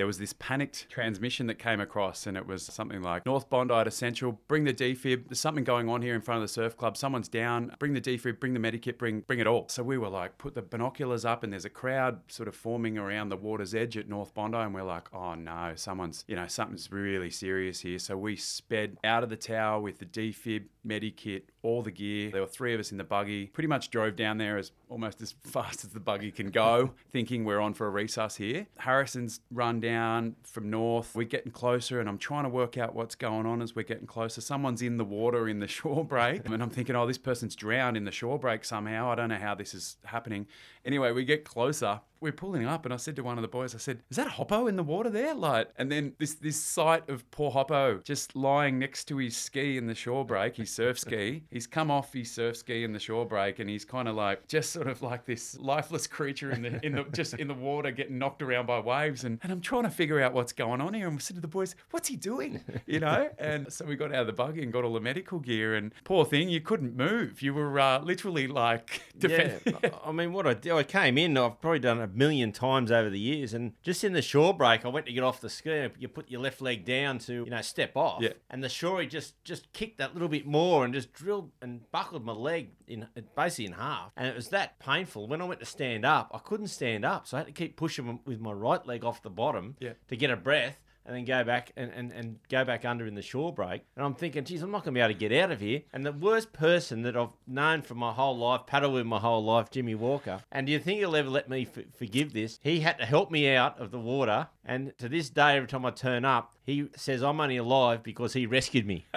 there 0.00 0.06
was 0.06 0.16
this 0.16 0.32
panicked 0.38 0.88
transmission 0.88 1.46
that 1.46 1.58
came 1.58 1.78
across, 1.78 2.26
and 2.26 2.34
it 2.34 2.46
was 2.46 2.62
something 2.62 3.02
like 3.02 3.26
North 3.26 3.50
Bondi 3.50 3.84
to 3.84 3.90
Central, 3.90 4.40
bring 4.48 4.64
the 4.64 4.72
defib. 4.72 5.28
There's 5.28 5.40
something 5.40 5.62
going 5.62 5.90
on 5.90 6.00
here 6.00 6.14
in 6.14 6.22
front 6.22 6.38
of 6.38 6.42
the 6.42 6.48
surf 6.48 6.74
club. 6.74 6.96
Someone's 6.96 7.28
down. 7.28 7.76
Bring 7.78 7.92
the 7.92 8.00
defib, 8.00 8.40
bring 8.40 8.54
the 8.54 8.60
medikit, 8.60 8.96
bring 8.96 9.20
bring 9.20 9.40
it 9.40 9.46
all. 9.46 9.68
So 9.68 9.82
we 9.82 9.98
were 9.98 10.08
like, 10.08 10.38
put 10.38 10.54
the 10.54 10.62
binoculars 10.62 11.26
up, 11.26 11.44
and 11.44 11.52
there's 11.52 11.66
a 11.66 11.70
crowd 11.70 12.20
sort 12.28 12.48
of 12.48 12.54
forming 12.54 12.96
around 12.96 13.28
the 13.28 13.36
water's 13.36 13.74
edge 13.74 13.98
at 13.98 14.08
North 14.08 14.32
Bondi, 14.32 14.56
and 14.56 14.72
we're 14.72 14.84
like, 14.84 15.12
oh 15.12 15.34
no, 15.34 15.74
someone's 15.76 16.24
you 16.26 16.34
know 16.34 16.46
something's 16.46 16.90
really 16.90 17.28
serious 17.28 17.80
here. 17.80 17.98
So 17.98 18.16
we 18.16 18.36
sped 18.36 18.96
out 19.04 19.22
of 19.22 19.28
the 19.28 19.36
tower 19.36 19.82
with 19.82 19.98
the 19.98 20.06
defib, 20.06 20.64
medikit, 20.86 21.42
all 21.62 21.82
the 21.82 21.90
gear. 21.90 22.30
There 22.30 22.40
were 22.40 22.46
three 22.46 22.74
of 22.74 22.80
us 22.80 22.92
in 22.92 22.98
the 22.98 23.04
buggy. 23.04 23.46
Pretty 23.46 23.68
much 23.68 23.90
drove 23.90 24.16
down 24.16 24.38
there 24.38 24.56
as 24.56 24.72
almost 24.88 25.20
as 25.20 25.32
fast 25.44 25.84
as 25.84 25.90
the 25.90 26.00
buggy 26.00 26.30
can 26.30 26.50
go, 26.50 26.92
thinking 27.10 27.44
we're 27.44 27.60
on 27.60 27.74
for 27.74 27.88
a 27.88 27.92
resus 27.92 28.36
here. 28.36 28.66
Harrison's 28.78 29.40
run 29.50 29.80
down 29.80 30.36
from 30.44 30.70
north. 30.70 31.14
We're 31.14 31.24
getting 31.24 31.52
closer, 31.52 32.00
and 32.00 32.08
I'm 32.08 32.18
trying 32.18 32.44
to 32.44 32.48
work 32.48 32.78
out 32.78 32.94
what's 32.94 33.14
going 33.14 33.46
on 33.46 33.62
as 33.62 33.74
we're 33.74 33.82
getting 33.82 34.06
closer. 34.06 34.40
Someone's 34.40 34.82
in 34.82 34.96
the 34.96 35.04
water 35.04 35.48
in 35.48 35.60
the 35.60 35.68
shore 35.80 36.04
break, 36.04 36.46
and 36.46 36.62
I'm 36.62 36.70
thinking, 36.70 36.96
oh, 36.96 37.06
this 37.06 37.18
person's 37.18 37.54
drowned 37.54 37.96
in 37.96 38.04
the 38.04 38.12
shore 38.12 38.38
break 38.38 38.64
somehow. 38.64 39.10
I 39.10 39.14
don't 39.14 39.28
know 39.28 39.36
how 39.36 39.54
this 39.54 39.74
is 39.74 39.96
happening. 40.04 40.46
Anyway, 40.84 41.12
we 41.12 41.24
get 41.24 41.44
closer. 41.44 42.00
We're 42.20 42.32
pulling 42.32 42.66
up, 42.66 42.84
and 42.84 42.92
I 42.92 42.98
said 42.98 43.16
to 43.16 43.22
one 43.22 43.38
of 43.38 43.42
the 43.42 43.48
boys, 43.48 43.74
I 43.74 43.78
said, 43.78 44.02
"Is 44.10 44.16
that 44.18 44.28
Hoppo 44.28 44.66
in 44.68 44.76
the 44.76 44.82
water 44.82 45.08
there?" 45.08 45.32
Like, 45.34 45.70
and 45.76 45.90
then 45.90 46.12
this 46.18 46.34
this 46.34 46.60
sight 46.60 47.08
of 47.08 47.28
poor 47.30 47.50
Hoppo 47.50 48.02
just 48.04 48.36
lying 48.36 48.78
next 48.78 49.04
to 49.06 49.16
his 49.16 49.34
ski 49.36 49.78
in 49.78 49.86
the 49.86 49.94
shore 49.94 50.24
break, 50.26 50.56
his 50.56 50.70
surf 50.70 50.98
ski. 51.06 51.44
He's 51.50 51.66
come 51.66 51.90
off 51.90 52.12
his 52.12 52.30
surf 52.30 52.58
ski 52.58 52.84
in 52.84 52.92
the 52.92 52.98
shore 52.98 53.24
break, 53.24 53.58
and 53.58 53.70
he's 53.70 53.86
kind 53.86 54.06
of 54.06 54.16
like 54.16 54.46
just 54.48 54.70
sort 54.70 54.86
of 54.86 55.00
like 55.00 55.24
this 55.24 55.58
lifeless 55.58 56.06
creature 56.06 56.50
in 56.50 56.60
the 56.62 56.84
in 56.84 56.92
the 56.96 57.04
just 57.14 57.34
in 57.34 57.48
the 57.48 57.54
water, 57.54 57.90
getting 57.90 58.18
knocked 58.18 58.42
around 58.42 58.66
by 58.66 58.80
waves. 58.80 59.24
And, 59.24 59.38
and 59.42 59.50
I'm 59.50 59.62
trying 59.62 59.84
to 59.84 59.90
figure 59.90 60.20
out 60.20 60.34
what's 60.34 60.52
going 60.52 60.82
on 60.82 60.92
here. 60.92 61.06
And 61.06 61.16
we 61.16 61.22
said 61.22 61.36
to 61.36 61.40
the 61.40 61.48
boys, 61.48 61.74
"What's 61.90 62.08
he 62.08 62.16
doing?" 62.16 62.60
You 62.86 63.00
know. 63.00 63.30
and 63.38 63.72
so 63.72 63.86
we 63.86 63.96
got 63.96 64.12
out 64.14 64.20
of 64.22 64.26
the 64.26 64.34
buggy 64.34 64.62
and 64.62 64.70
got 64.72 64.84
all 64.84 64.92
the 64.92 65.00
medical 65.00 65.38
gear. 65.38 65.74
And 65.74 65.94
poor 66.04 66.26
thing, 66.26 66.50
you 66.50 66.60
couldn't 66.60 66.94
move. 66.94 67.40
You 67.40 67.54
were 67.54 67.80
uh, 67.80 68.00
literally 68.02 68.46
like 68.46 69.00
Yeah, 69.22 69.58
defend- 69.60 69.78
I- 69.84 70.08
I 70.10 70.12
mean, 70.12 70.34
what 70.34 70.46
I 70.46 70.52
did, 70.52 70.72
I 70.72 70.82
came 70.82 71.16
in. 71.16 71.38
I've 71.38 71.58
probably 71.62 71.78
done 71.78 72.00
a 72.00 72.09
million 72.14 72.52
times 72.52 72.90
over 72.90 73.10
the 73.10 73.18
years. 73.18 73.54
And 73.54 73.72
just 73.82 74.04
in 74.04 74.12
the 74.12 74.22
shore 74.22 74.52
break, 74.54 74.84
I 74.84 74.88
went 74.88 75.06
to 75.06 75.12
get 75.12 75.22
off 75.24 75.40
the 75.40 75.50
ski. 75.50 75.88
You 75.98 76.08
put 76.08 76.30
your 76.30 76.40
left 76.40 76.60
leg 76.60 76.84
down 76.84 77.18
to 77.20 77.32
you 77.44 77.50
know 77.50 77.60
step 77.62 77.96
off, 77.96 78.22
Yeah. 78.22 78.32
and 78.50 78.62
the 78.62 78.68
shorey 78.68 79.08
just 79.08 79.42
just 79.44 79.72
kicked 79.72 79.98
that 79.98 80.14
little 80.14 80.28
bit 80.28 80.46
more 80.46 80.84
and 80.84 80.92
just 80.94 81.12
drilled 81.12 81.50
and 81.62 81.90
buckled 81.92 82.24
my 82.24 82.32
leg 82.32 82.70
in 82.86 83.06
basically 83.36 83.66
in 83.66 83.72
half. 83.72 84.12
And 84.16 84.26
it 84.26 84.34
was 84.34 84.48
that 84.48 84.78
painful. 84.78 85.26
When 85.28 85.40
I 85.40 85.44
went 85.44 85.60
to 85.60 85.66
stand 85.66 86.04
up, 86.04 86.30
I 86.34 86.38
couldn't 86.38 86.68
stand 86.68 87.04
up, 87.04 87.26
so 87.26 87.36
I 87.36 87.40
had 87.40 87.46
to 87.46 87.52
keep 87.52 87.76
pushing 87.76 88.20
with 88.24 88.40
my 88.40 88.52
right 88.52 88.84
leg 88.86 89.04
off 89.04 89.22
the 89.22 89.30
bottom 89.30 89.76
Yeah. 89.80 89.92
to 90.08 90.16
get 90.16 90.30
a 90.30 90.36
breath 90.36 90.80
and 91.06 91.16
then 91.16 91.24
go 91.24 91.44
back 91.44 91.72
and, 91.76 91.90
and, 91.94 92.12
and 92.12 92.38
go 92.48 92.64
back 92.64 92.84
under 92.84 93.06
in 93.06 93.14
the 93.14 93.22
shore 93.22 93.52
break. 93.52 93.82
And 93.96 94.04
I'm 94.04 94.14
thinking, 94.14 94.44
geez, 94.44 94.62
I'm 94.62 94.70
not 94.70 94.84
going 94.84 94.94
to 94.94 94.98
be 94.98 95.02
able 95.02 95.14
to 95.14 95.18
get 95.18 95.32
out 95.32 95.50
of 95.50 95.60
here. 95.60 95.82
And 95.92 96.04
the 96.04 96.12
worst 96.12 96.52
person 96.52 97.02
that 97.02 97.16
I've 97.16 97.36
known 97.46 97.82
for 97.82 97.94
my 97.94 98.12
whole 98.12 98.36
life, 98.36 98.62
paddled 98.66 98.94
with 98.94 99.06
my 99.06 99.18
whole 99.18 99.44
life, 99.44 99.70
Jimmy 99.70 99.94
Walker. 99.94 100.40
And 100.52 100.66
do 100.66 100.72
you 100.72 100.78
think 100.78 100.98
he'll 100.98 101.16
ever 101.16 101.30
let 101.30 101.48
me 101.48 101.68
f- 101.74 101.84
forgive 101.96 102.32
this? 102.32 102.58
He 102.62 102.80
had 102.80 102.98
to 102.98 103.06
help 103.06 103.30
me 103.30 103.54
out 103.54 103.78
of 103.80 103.90
the 103.90 103.98
water. 103.98 104.48
And 104.64 104.96
to 104.98 105.08
this 105.08 105.30
day, 105.30 105.56
every 105.56 105.68
time 105.68 105.84
I 105.84 105.90
turn 105.90 106.24
up, 106.24 106.52
he 106.70 106.88
says 106.96 107.22
I'm 107.22 107.40
only 107.40 107.56
alive 107.56 108.02
because 108.02 108.32
he 108.32 108.46
rescued 108.46 108.86
me. 108.86 109.06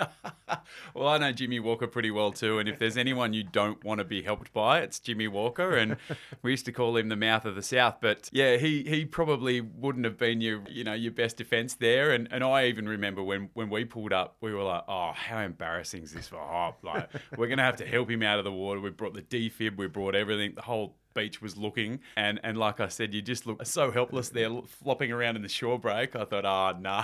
Well, 0.94 1.08
I 1.08 1.18
know 1.18 1.32
Jimmy 1.32 1.60
Walker 1.60 1.88
pretty 1.88 2.12
well 2.12 2.32
too, 2.32 2.60
and 2.60 2.70
if 2.70 2.78
there's 2.78 2.98
anyone 2.98 3.34
you 3.34 3.44
don't 3.44 3.84
want 3.84 4.00
to 4.00 4.06
be 4.06 4.22
helped 4.22 4.54
by, 4.54 4.82
it's 4.82 5.00
Jimmy 5.00 5.28
Walker, 5.28 5.76
and 5.76 5.98
we 6.42 6.52
used 6.52 6.66
to 6.66 6.72
call 6.72 6.96
him 6.98 7.10
the 7.10 7.16
mouth 7.16 7.46
of 7.46 7.56
the 7.56 7.64
South. 7.64 7.98
But 8.02 8.30
yeah, 8.32 8.58
he 8.58 8.84
he 8.84 9.06
probably 9.06 9.62
wouldn't 9.62 10.06
have 10.06 10.18
been 10.18 10.42
your 10.42 10.62
you 10.70 10.84
know 10.84 10.94
your 10.94 11.12
best 11.12 11.38
defence 11.38 11.76
there, 11.76 12.12
and 12.12 12.28
and 12.32 12.44
I 12.44 12.68
even 12.68 12.88
remember 12.88 13.24
when 13.24 13.50
when 13.54 13.70
we 13.70 13.86
pulled 13.86 14.14
up, 14.14 14.38
we 14.42 14.54
were 14.54 14.64
like, 14.64 14.84
oh, 14.88 15.12
how 15.14 15.40
embarrassing 15.40 16.04
is 16.04 16.14
this 16.14 16.28
for 16.28 16.38
Hop? 16.38 16.84
Like 16.84 17.10
we're 17.38 17.48
gonna 17.48 17.64
have 17.64 17.78
to 17.78 17.86
help 17.86 18.10
him 18.10 18.24
out 18.24 18.38
of 18.38 18.46
the 18.46 18.52
water. 18.52 18.80
We 18.80 18.92
brought 18.92 19.14
the 19.14 19.22
defib, 19.22 19.78
we 19.78 19.88
brought 19.88 20.16
everything, 20.16 20.54
the 20.56 20.62
whole 20.62 20.96
beach 21.14 21.42
was 21.42 21.58
looking 21.58 22.00
and 22.16 22.40
and 22.44 22.58
like 22.58 22.80
I 22.80 22.88
said 22.88 23.14
you 23.14 23.22
just 23.22 23.46
look 23.46 23.66
so 23.66 23.92
helpless 23.92 24.30
there 24.30 24.50
flopping 24.66 25.12
around 25.12 25.36
in 25.36 25.42
the 25.42 25.50
shore 25.50 25.78
break 25.80 26.16
I 26.16 26.26
thought 26.26 26.46
oh 26.46 26.78
no 26.80 27.04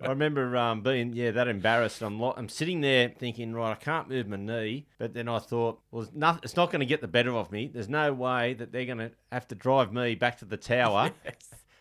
I 0.00 0.08
remember 0.08 0.56
um, 0.56 0.82
being 0.82 1.12
yeah 1.12 1.30
that 1.32 1.48
embarrassed. 1.48 2.02
I'm 2.02 2.18
lo- 2.20 2.34
I'm 2.36 2.48
sitting 2.48 2.80
there 2.80 3.08
thinking 3.18 3.52
right 3.54 3.72
I 3.72 3.74
can't 3.76 4.08
move 4.08 4.28
my 4.28 4.36
knee, 4.36 4.86
but 4.98 5.14
then 5.14 5.28
I 5.28 5.38
thought 5.38 5.80
well 5.90 6.02
it's 6.02 6.12
not, 6.14 6.44
it's 6.44 6.56
not 6.56 6.70
going 6.70 6.80
to 6.80 6.86
get 6.86 7.00
the 7.00 7.08
better 7.08 7.32
of 7.34 7.52
me. 7.52 7.68
There's 7.72 7.88
no 7.88 8.12
way 8.12 8.54
that 8.54 8.72
they're 8.72 8.86
going 8.86 8.98
to 8.98 9.10
have 9.30 9.46
to 9.48 9.54
drive 9.54 9.92
me 9.92 10.14
back 10.14 10.38
to 10.38 10.44
the 10.44 10.56
tower. 10.56 11.10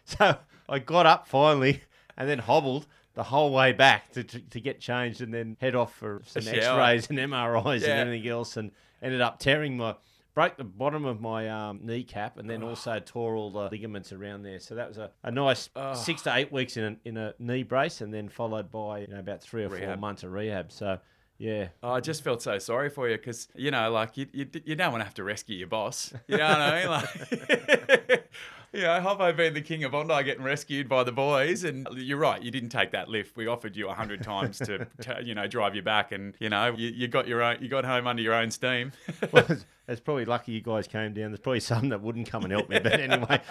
So 0.05 0.35
I 0.67 0.79
got 0.79 1.05
up 1.05 1.27
finally 1.27 1.81
and 2.17 2.27
then 2.27 2.39
hobbled 2.39 2.85
the 3.13 3.23
whole 3.23 3.53
way 3.53 3.71
back 3.71 4.11
to, 4.13 4.23
to, 4.23 4.39
to 4.39 4.59
get 4.59 4.79
changed 4.81 5.21
and 5.21 5.33
then 5.33 5.55
head 5.61 5.75
off 5.75 5.95
for 5.95 6.21
some. 6.25 6.45
X-rays 6.47 7.09
and 7.09 7.19
MRIs 7.19 7.81
Yeah. 7.81 7.89
and 7.91 7.99
everything 8.01 8.27
else 8.29 8.57
and 8.57 8.71
ended 9.01 9.21
up 9.21 9.39
tearing 9.39 9.77
my 9.77 9.95
broke 10.33 10.57
the 10.57 10.63
bottom 10.63 11.05
of 11.05 11.19
my 11.21 11.49
um, 11.49 11.79
kneecap 11.83 12.37
and 12.37 12.49
then 12.49 12.63
also 12.63 12.99
tore 12.99 13.35
all 13.35 13.51
the 13.51 13.67
ligaments 13.69 14.13
around 14.13 14.43
there. 14.43 14.59
So 14.59 14.75
that 14.75 14.87
was 14.87 14.97
a, 14.97 15.11
a 15.23 15.31
nice 15.31 15.69
Oh. 15.75 15.93
six 15.93 16.21
to 16.23 16.35
eight 16.35 16.51
weeks 16.51 16.77
in 16.77 16.83
a, 16.83 16.95
in 17.07 17.17
a 17.17 17.33
knee 17.39 17.63
brace 17.63 18.01
and 18.01 18.13
then 18.13 18.29
followed 18.29 18.71
by 18.71 18.99
you 18.99 19.07
know 19.07 19.19
about 19.19 19.41
three 19.41 19.63
or 19.63 19.69
four 19.69 19.97
months 19.97 20.23
of 20.23 20.31
rehab. 20.31 20.71
So 20.71 20.99
yeah. 21.41 21.69
Oh, 21.81 21.93
I 21.93 22.01
just 22.01 22.23
felt 22.23 22.43
so 22.43 22.59
sorry 22.59 22.89
for 22.89 23.09
you 23.09 23.17
because 23.17 23.47
you 23.55 23.71
know, 23.71 23.89
like 23.91 24.15
you, 24.15 24.27
you, 24.31 24.47
you 24.63 24.75
don't 24.75 24.91
want 24.91 25.01
to 25.01 25.05
have 25.05 25.15
to 25.15 25.23
rescue 25.23 25.57
your 25.57 25.67
boss. 25.67 26.13
You 26.27 26.37
know 26.37 26.47
what 26.47 26.59
I 26.59 26.79
mean? 26.79 26.89
Like, 26.89 28.29
you 28.73 28.81
know, 28.83 29.01
Hoppo 29.01 29.35
being 29.35 29.55
the 29.55 29.61
king 29.61 29.83
of 29.83 29.91
Bondi, 29.91 30.23
getting 30.23 30.43
rescued 30.43 30.87
by 30.87 31.03
the 31.03 31.11
boys, 31.11 31.63
and 31.63 31.87
you're 31.95 32.19
right. 32.19 32.43
You 32.43 32.51
didn't 32.51 32.69
take 32.69 32.91
that 32.91 33.09
lift. 33.09 33.35
We 33.35 33.47
offered 33.47 33.75
you 33.75 33.89
a 33.89 33.93
hundred 33.93 34.21
times 34.21 34.59
to, 34.59 34.85
to, 35.01 35.21
you 35.23 35.33
know, 35.33 35.47
drive 35.47 35.73
you 35.73 35.81
back, 35.81 36.11
and 36.11 36.35
you 36.39 36.49
know, 36.49 36.75
you, 36.77 36.89
you 36.89 37.07
got 37.07 37.27
your 37.27 37.41
own, 37.41 37.57
you 37.59 37.69
got 37.69 37.85
home 37.85 38.05
under 38.05 38.21
your 38.21 38.35
own 38.35 38.51
steam. 38.51 38.91
Well, 39.31 39.45
it's, 39.47 39.65
it's 39.87 40.01
probably 40.01 40.25
lucky 40.25 40.51
you 40.51 40.61
guys 40.61 40.87
came 40.87 41.13
down. 41.13 41.31
There's 41.31 41.39
probably 41.39 41.59
some 41.61 41.89
that 41.89 42.01
wouldn't 42.01 42.29
come 42.29 42.43
and 42.43 42.51
help 42.51 42.69
me, 42.69 42.79
but 42.79 42.99
anyway. 42.99 43.41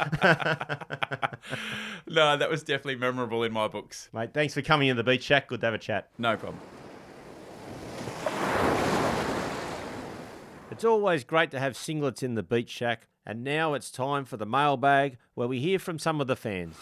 no, 2.07 2.37
that 2.37 2.49
was 2.51 2.63
definitely 2.63 2.97
memorable 2.97 3.43
in 3.45 3.53
my 3.53 3.67
books. 3.67 4.11
Mate, 4.13 4.35
thanks 4.35 4.55
for 4.55 4.63
coming 4.63 4.89
in 4.89 4.97
the 4.97 5.05
beach 5.05 5.23
shack. 5.23 5.49
Good 5.49 5.61
to 5.61 5.67
have 5.67 5.75
a 5.75 5.79
chat. 5.79 6.09
No 6.19 6.37
problem. 6.37 6.61
It's 10.81 10.87
always 10.87 11.25
great 11.25 11.51
to 11.51 11.61
have 11.61 11.75
singlets 11.75 12.23
in 12.23 12.37
the 12.37 12.43
beach 12.43 12.71
shack, 12.71 13.07
and 13.27 13.45
now 13.45 13.75
it's 13.75 13.91
time 13.91 14.25
for 14.25 14.39
the 14.39 14.47
mailbag 14.47 15.19
where 15.35 15.47
we 15.47 15.61
hear 15.61 15.79
from 15.79 15.99
some 15.99 16.23
of 16.23 16.27
the 16.27 16.37
fans. 16.37 16.75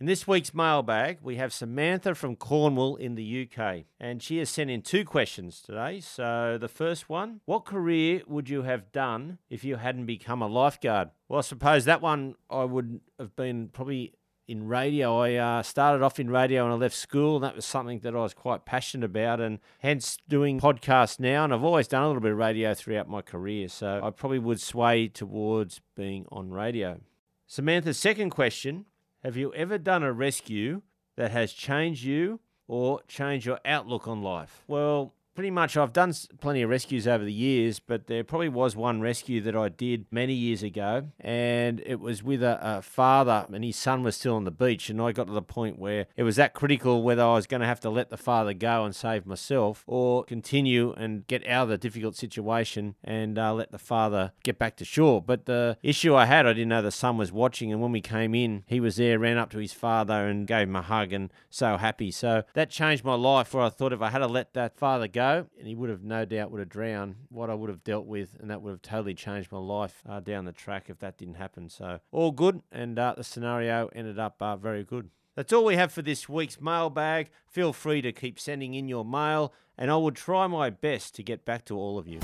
In 0.00 0.06
this 0.06 0.26
week's 0.26 0.54
mailbag, 0.54 1.18
we 1.20 1.36
have 1.36 1.52
Samantha 1.52 2.14
from 2.14 2.34
Cornwall 2.34 2.96
in 2.96 3.14
the 3.14 3.46
UK, 3.46 3.84
and 4.00 4.22
she 4.22 4.38
has 4.38 4.48
sent 4.48 4.70
in 4.70 4.80
two 4.80 5.04
questions 5.04 5.60
today. 5.60 6.00
So, 6.00 6.56
the 6.58 6.66
first 6.66 7.10
one 7.10 7.42
What 7.44 7.66
career 7.66 8.22
would 8.26 8.48
you 8.48 8.62
have 8.62 8.90
done 8.90 9.36
if 9.50 9.64
you 9.64 9.76
hadn't 9.76 10.06
become 10.06 10.40
a 10.40 10.48
lifeguard? 10.48 11.10
Well, 11.28 11.40
I 11.40 11.42
suppose 11.42 11.84
that 11.84 12.00
one 12.00 12.36
I 12.48 12.64
would 12.64 13.02
have 13.18 13.36
been 13.36 13.68
probably 13.68 14.14
in 14.46 14.68
radio. 14.68 15.18
I 15.18 15.34
uh, 15.34 15.62
started 15.62 16.02
off 16.02 16.20
in 16.20 16.30
radio 16.30 16.64
and 16.64 16.72
I 16.72 16.76
left 16.76 16.94
school, 16.94 17.36
and 17.36 17.44
that 17.44 17.56
was 17.56 17.64
something 17.64 18.00
that 18.00 18.14
I 18.14 18.18
was 18.18 18.34
quite 18.34 18.64
passionate 18.64 19.04
about, 19.04 19.40
and 19.40 19.58
hence 19.80 20.18
doing 20.28 20.60
podcasts 20.60 21.18
now. 21.18 21.44
And 21.44 21.52
I've 21.52 21.64
always 21.64 21.88
done 21.88 22.02
a 22.02 22.06
little 22.06 22.22
bit 22.22 22.32
of 22.32 22.38
radio 22.38 22.74
throughout 22.74 23.08
my 23.08 23.22
career, 23.22 23.68
so 23.68 24.00
I 24.02 24.10
probably 24.10 24.38
would 24.38 24.60
sway 24.60 25.08
towards 25.08 25.80
being 25.96 26.26
on 26.30 26.50
radio. 26.50 27.00
Samantha's 27.46 27.98
second 27.98 28.30
question 28.30 28.86
Have 29.22 29.36
you 29.36 29.52
ever 29.54 29.78
done 29.78 30.02
a 30.02 30.12
rescue 30.12 30.82
that 31.16 31.30
has 31.30 31.52
changed 31.52 32.04
you 32.04 32.40
or 32.66 33.00
changed 33.08 33.46
your 33.46 33.60
outlook 33.64 34.08
on 34.08 34.22
life? 34.22 34.64
Well, 34.66 35.14
pretty 35.34 35.50
much 35.50 35.76
I've 35.76 35.92
done 35.92 36.14
plenty 36.40 36.62
of 36.62 36.70
rescues 36.70 37.06
over 37.06 37.24
the 37.24 37.32
years, 37.32 37.80
but 37.80 38.06
there 38.06 38.24
probably 38.24 38.48
was 38.48 38.76
one 38.76 39.00
rescue 39.00 39.40
that 39.42 39.56
I 39.56 39.68
did 39.68 40.06
many 40.10 40.34
years 40.34 40.62
ago, 40.62 41.08
and 41.20 41.82
it 41.84 42.00
was 42.00 42.22
with 42.22 42.42
a, 42.42 42.58
a 42.60 42.82
father, 42.82 43.46
and 43.52 43.64
his 43.64 43.76
son 43.76 44.02
was 44.02 44.16
still 44.16 44.36
on 44.36 44.44
the 44.44 44.50
beach, 44.50 44.88
and 44.90 45.00
I 45.00 45.12
got 45.12 45.26
to 45.26 45.32
the 45.32 45.42
point 45.42 45.78
where 45.78 46.06
it 46.16 46.22
was 46.22 46.36
that 46.36 46.54
critical 46.54 47.02
whether 47.02 47.22
I 47.22 47.34
was 47.34 47.46
going 47.46 47.60
to 47.60 47.66
have 47.66 47.80
to 47.80 47.90
let 47.90 48.10
the 48.10 48.16
father 48.16 48.54
go 48.54 48.84
and 48.84 48.94
save 48.94 49.26
myself, 49.26 49.84
or 49.86 50.24
continue 50.24 50.92
and 50.92 51.26
get 51.26 51.46
out 51.46 51.64
of 51.64 51.68
the 51.70 51.78
difficult 51.78 52.16
situation 52.16 52.94
and 53.02 53.38
uh, 53.38 53.52
let 53.52 53.72
the 53.72 53.78
father 53.78 54.32
get 54.42 54.58
back 54.58 54.76
to 54.76 54.84
shore. 54.84 55.20
But 55.20 55.46
the 55.46 55.76
issue 55.82 56.14
I 56.14 56.26
had, 56.26 56.46
I 56.46 56.52
didn't 56.52 56.68
know 56.68 56.82
the 56.82 56.90
son 56.90 57.16
was 57.16 57.32
watching, 57.32 57.72
and 57.72 57.80
when 57.80 57.92
we 57.92 58.00
came 58.00 58.34
in, 58.34 58.64
he 58.66 58.80
was 58.80 58.96
there, 58.96 59.18
ran 59.18 59.38
up 59.38 59.50
to 59.50 59.58
his 59.58 59.72
father 59.72 60.26
and 60.26 60.46
gave 60.46 60.68
him 60.68 60.76
a 60.76 60.82
hug, 60.82 61.12
and 61.12 61.30
so 61.50 61.76
happy. 61.76 62.10
So 62.10 62.44
that 62.54 62.70
changed 62.70 63.04
my 63.04 63.14
life. 63.14 63.52
Where 63.52 63.64
I 63.64 63.68
thought 63.68 63.92
if 63.92 64.00
I 64.00 64.10
had 64.10 64.18
to 64.18 64.26
let 64.26 64.54
that 64.54 64.76
father 64.76 65.08
go, 65.24 65.46
and 65.58 65.66
he 65.66 65.74
would 65.74 65.90
have 65.90 66.02
no 66.02 66.24
doubt 66.24 66.50
would 66.50 66.60
have 66.60 66.68
drowned, 66.68 67.16
what 67.28 67.50
I 67.50 67.54
would 67.54 67.70
have 67.70 67.84
dealt 67.84 68.06
with, 68.06 68.36
and 68.40 68.50
that 68.50 68.62
would 68.62 68.70
have 68.70 68.82
totally 68.82 69.14
changed 69.14 69.50
my 69.50 69.58
life 69.58 70.02
uh, 70.08 70.20
down 70.20 70.44
the 70.44 70.52
track 70.52 70.86
if 70.88 70.98
that 70.98 71.18
didn't 71.18 71.34
happen. 71.34 71.68
So 71.68 72.00
all 72.12 72.30
good, 72.30 72.60
and 72.70 72.98
uh, 72.98 73.14
the 73.16 73.24
scenario 73.24 73.88
ended 73.94 74.18
up 74.18 74.36
uh, 74.40 74.56
very 74.56 74.84
good. 74.84 75.10
That's 75.34 75.52
all 75.52 75.64
we 75.64 75.76
have 75.76 75.92
for 75.92 76.02
this 76.02 76.28
week's 76.28 76.60
mailbag. 76.60 77.30
Feel 77.48 77.72
free 77.72 78.02
to 78.02 78.12
keep 78.12 78.38
sending 78.38 78.74
in 78.74 78.88
your 78.88 79.04
mail, 79.04 79.52
and 79.76 79.90
I 79.90 79.96
will 79.96 80.12
try 80.12 80.46
my 80.46 80.70
best 80.70 81.14
to 81.16 81.22
get 81.22 81.44
back 81.44 81.64
to 81.66 81.76
all 81.76 81.98
of 81.98 82.06
you. 82.06 82.20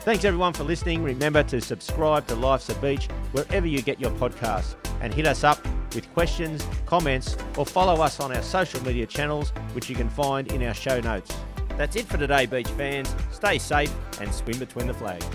Thanks 0.00 0.24
everyone 0.24 0.52
for 0.52 0.62
listening. 0.62 1.02
Remember 1.02 1.42
to 1.42 1.60
subscribe 1.60 2.28
to 2.28 2.36
Life's 2.36 2.68
a 2.68 2.74
Beach 2.76 3.08
wherever 3.32 3.66
you 3.66 3.82
get 3.82 3.98
your 3.98 4.12
podcasts 4.12 4.76
and 5.00 5.12
hit 5.12 5.26
us 5.26 5.42
up 5.42 5.58
with 5.96 6.12
questions, 6.14 6.64
comments, 6.84 7.36
or 7.56 7.66
follow 7.66 8.00
us 8.00 8.20
on 8.20 8.30
our 8.36 8.42
social 8.42 8.80
media 8.84 9.06
channels, 9.06 9.50
which 9.72 9.90
you 9.90 9.96
can 9.96 10.08
find 10.08 10.52
in 10.52 10.62
our 10.62 10.74
show 10.74 11.00
notes. 11.00 11.34
That's 11.76 11.96
it 11.96 12.06
for 12.06 12.18
today, 12.18 12.46
beach 12.46 12.68
fans. 12.68 13.12
Stay 13.32 13.58
safe 13.58 13.92
and 14.20 14.32
swim 14.32 14.60
between 14.60 14.86
the 14.86 14.94
flags. 14.94 15.26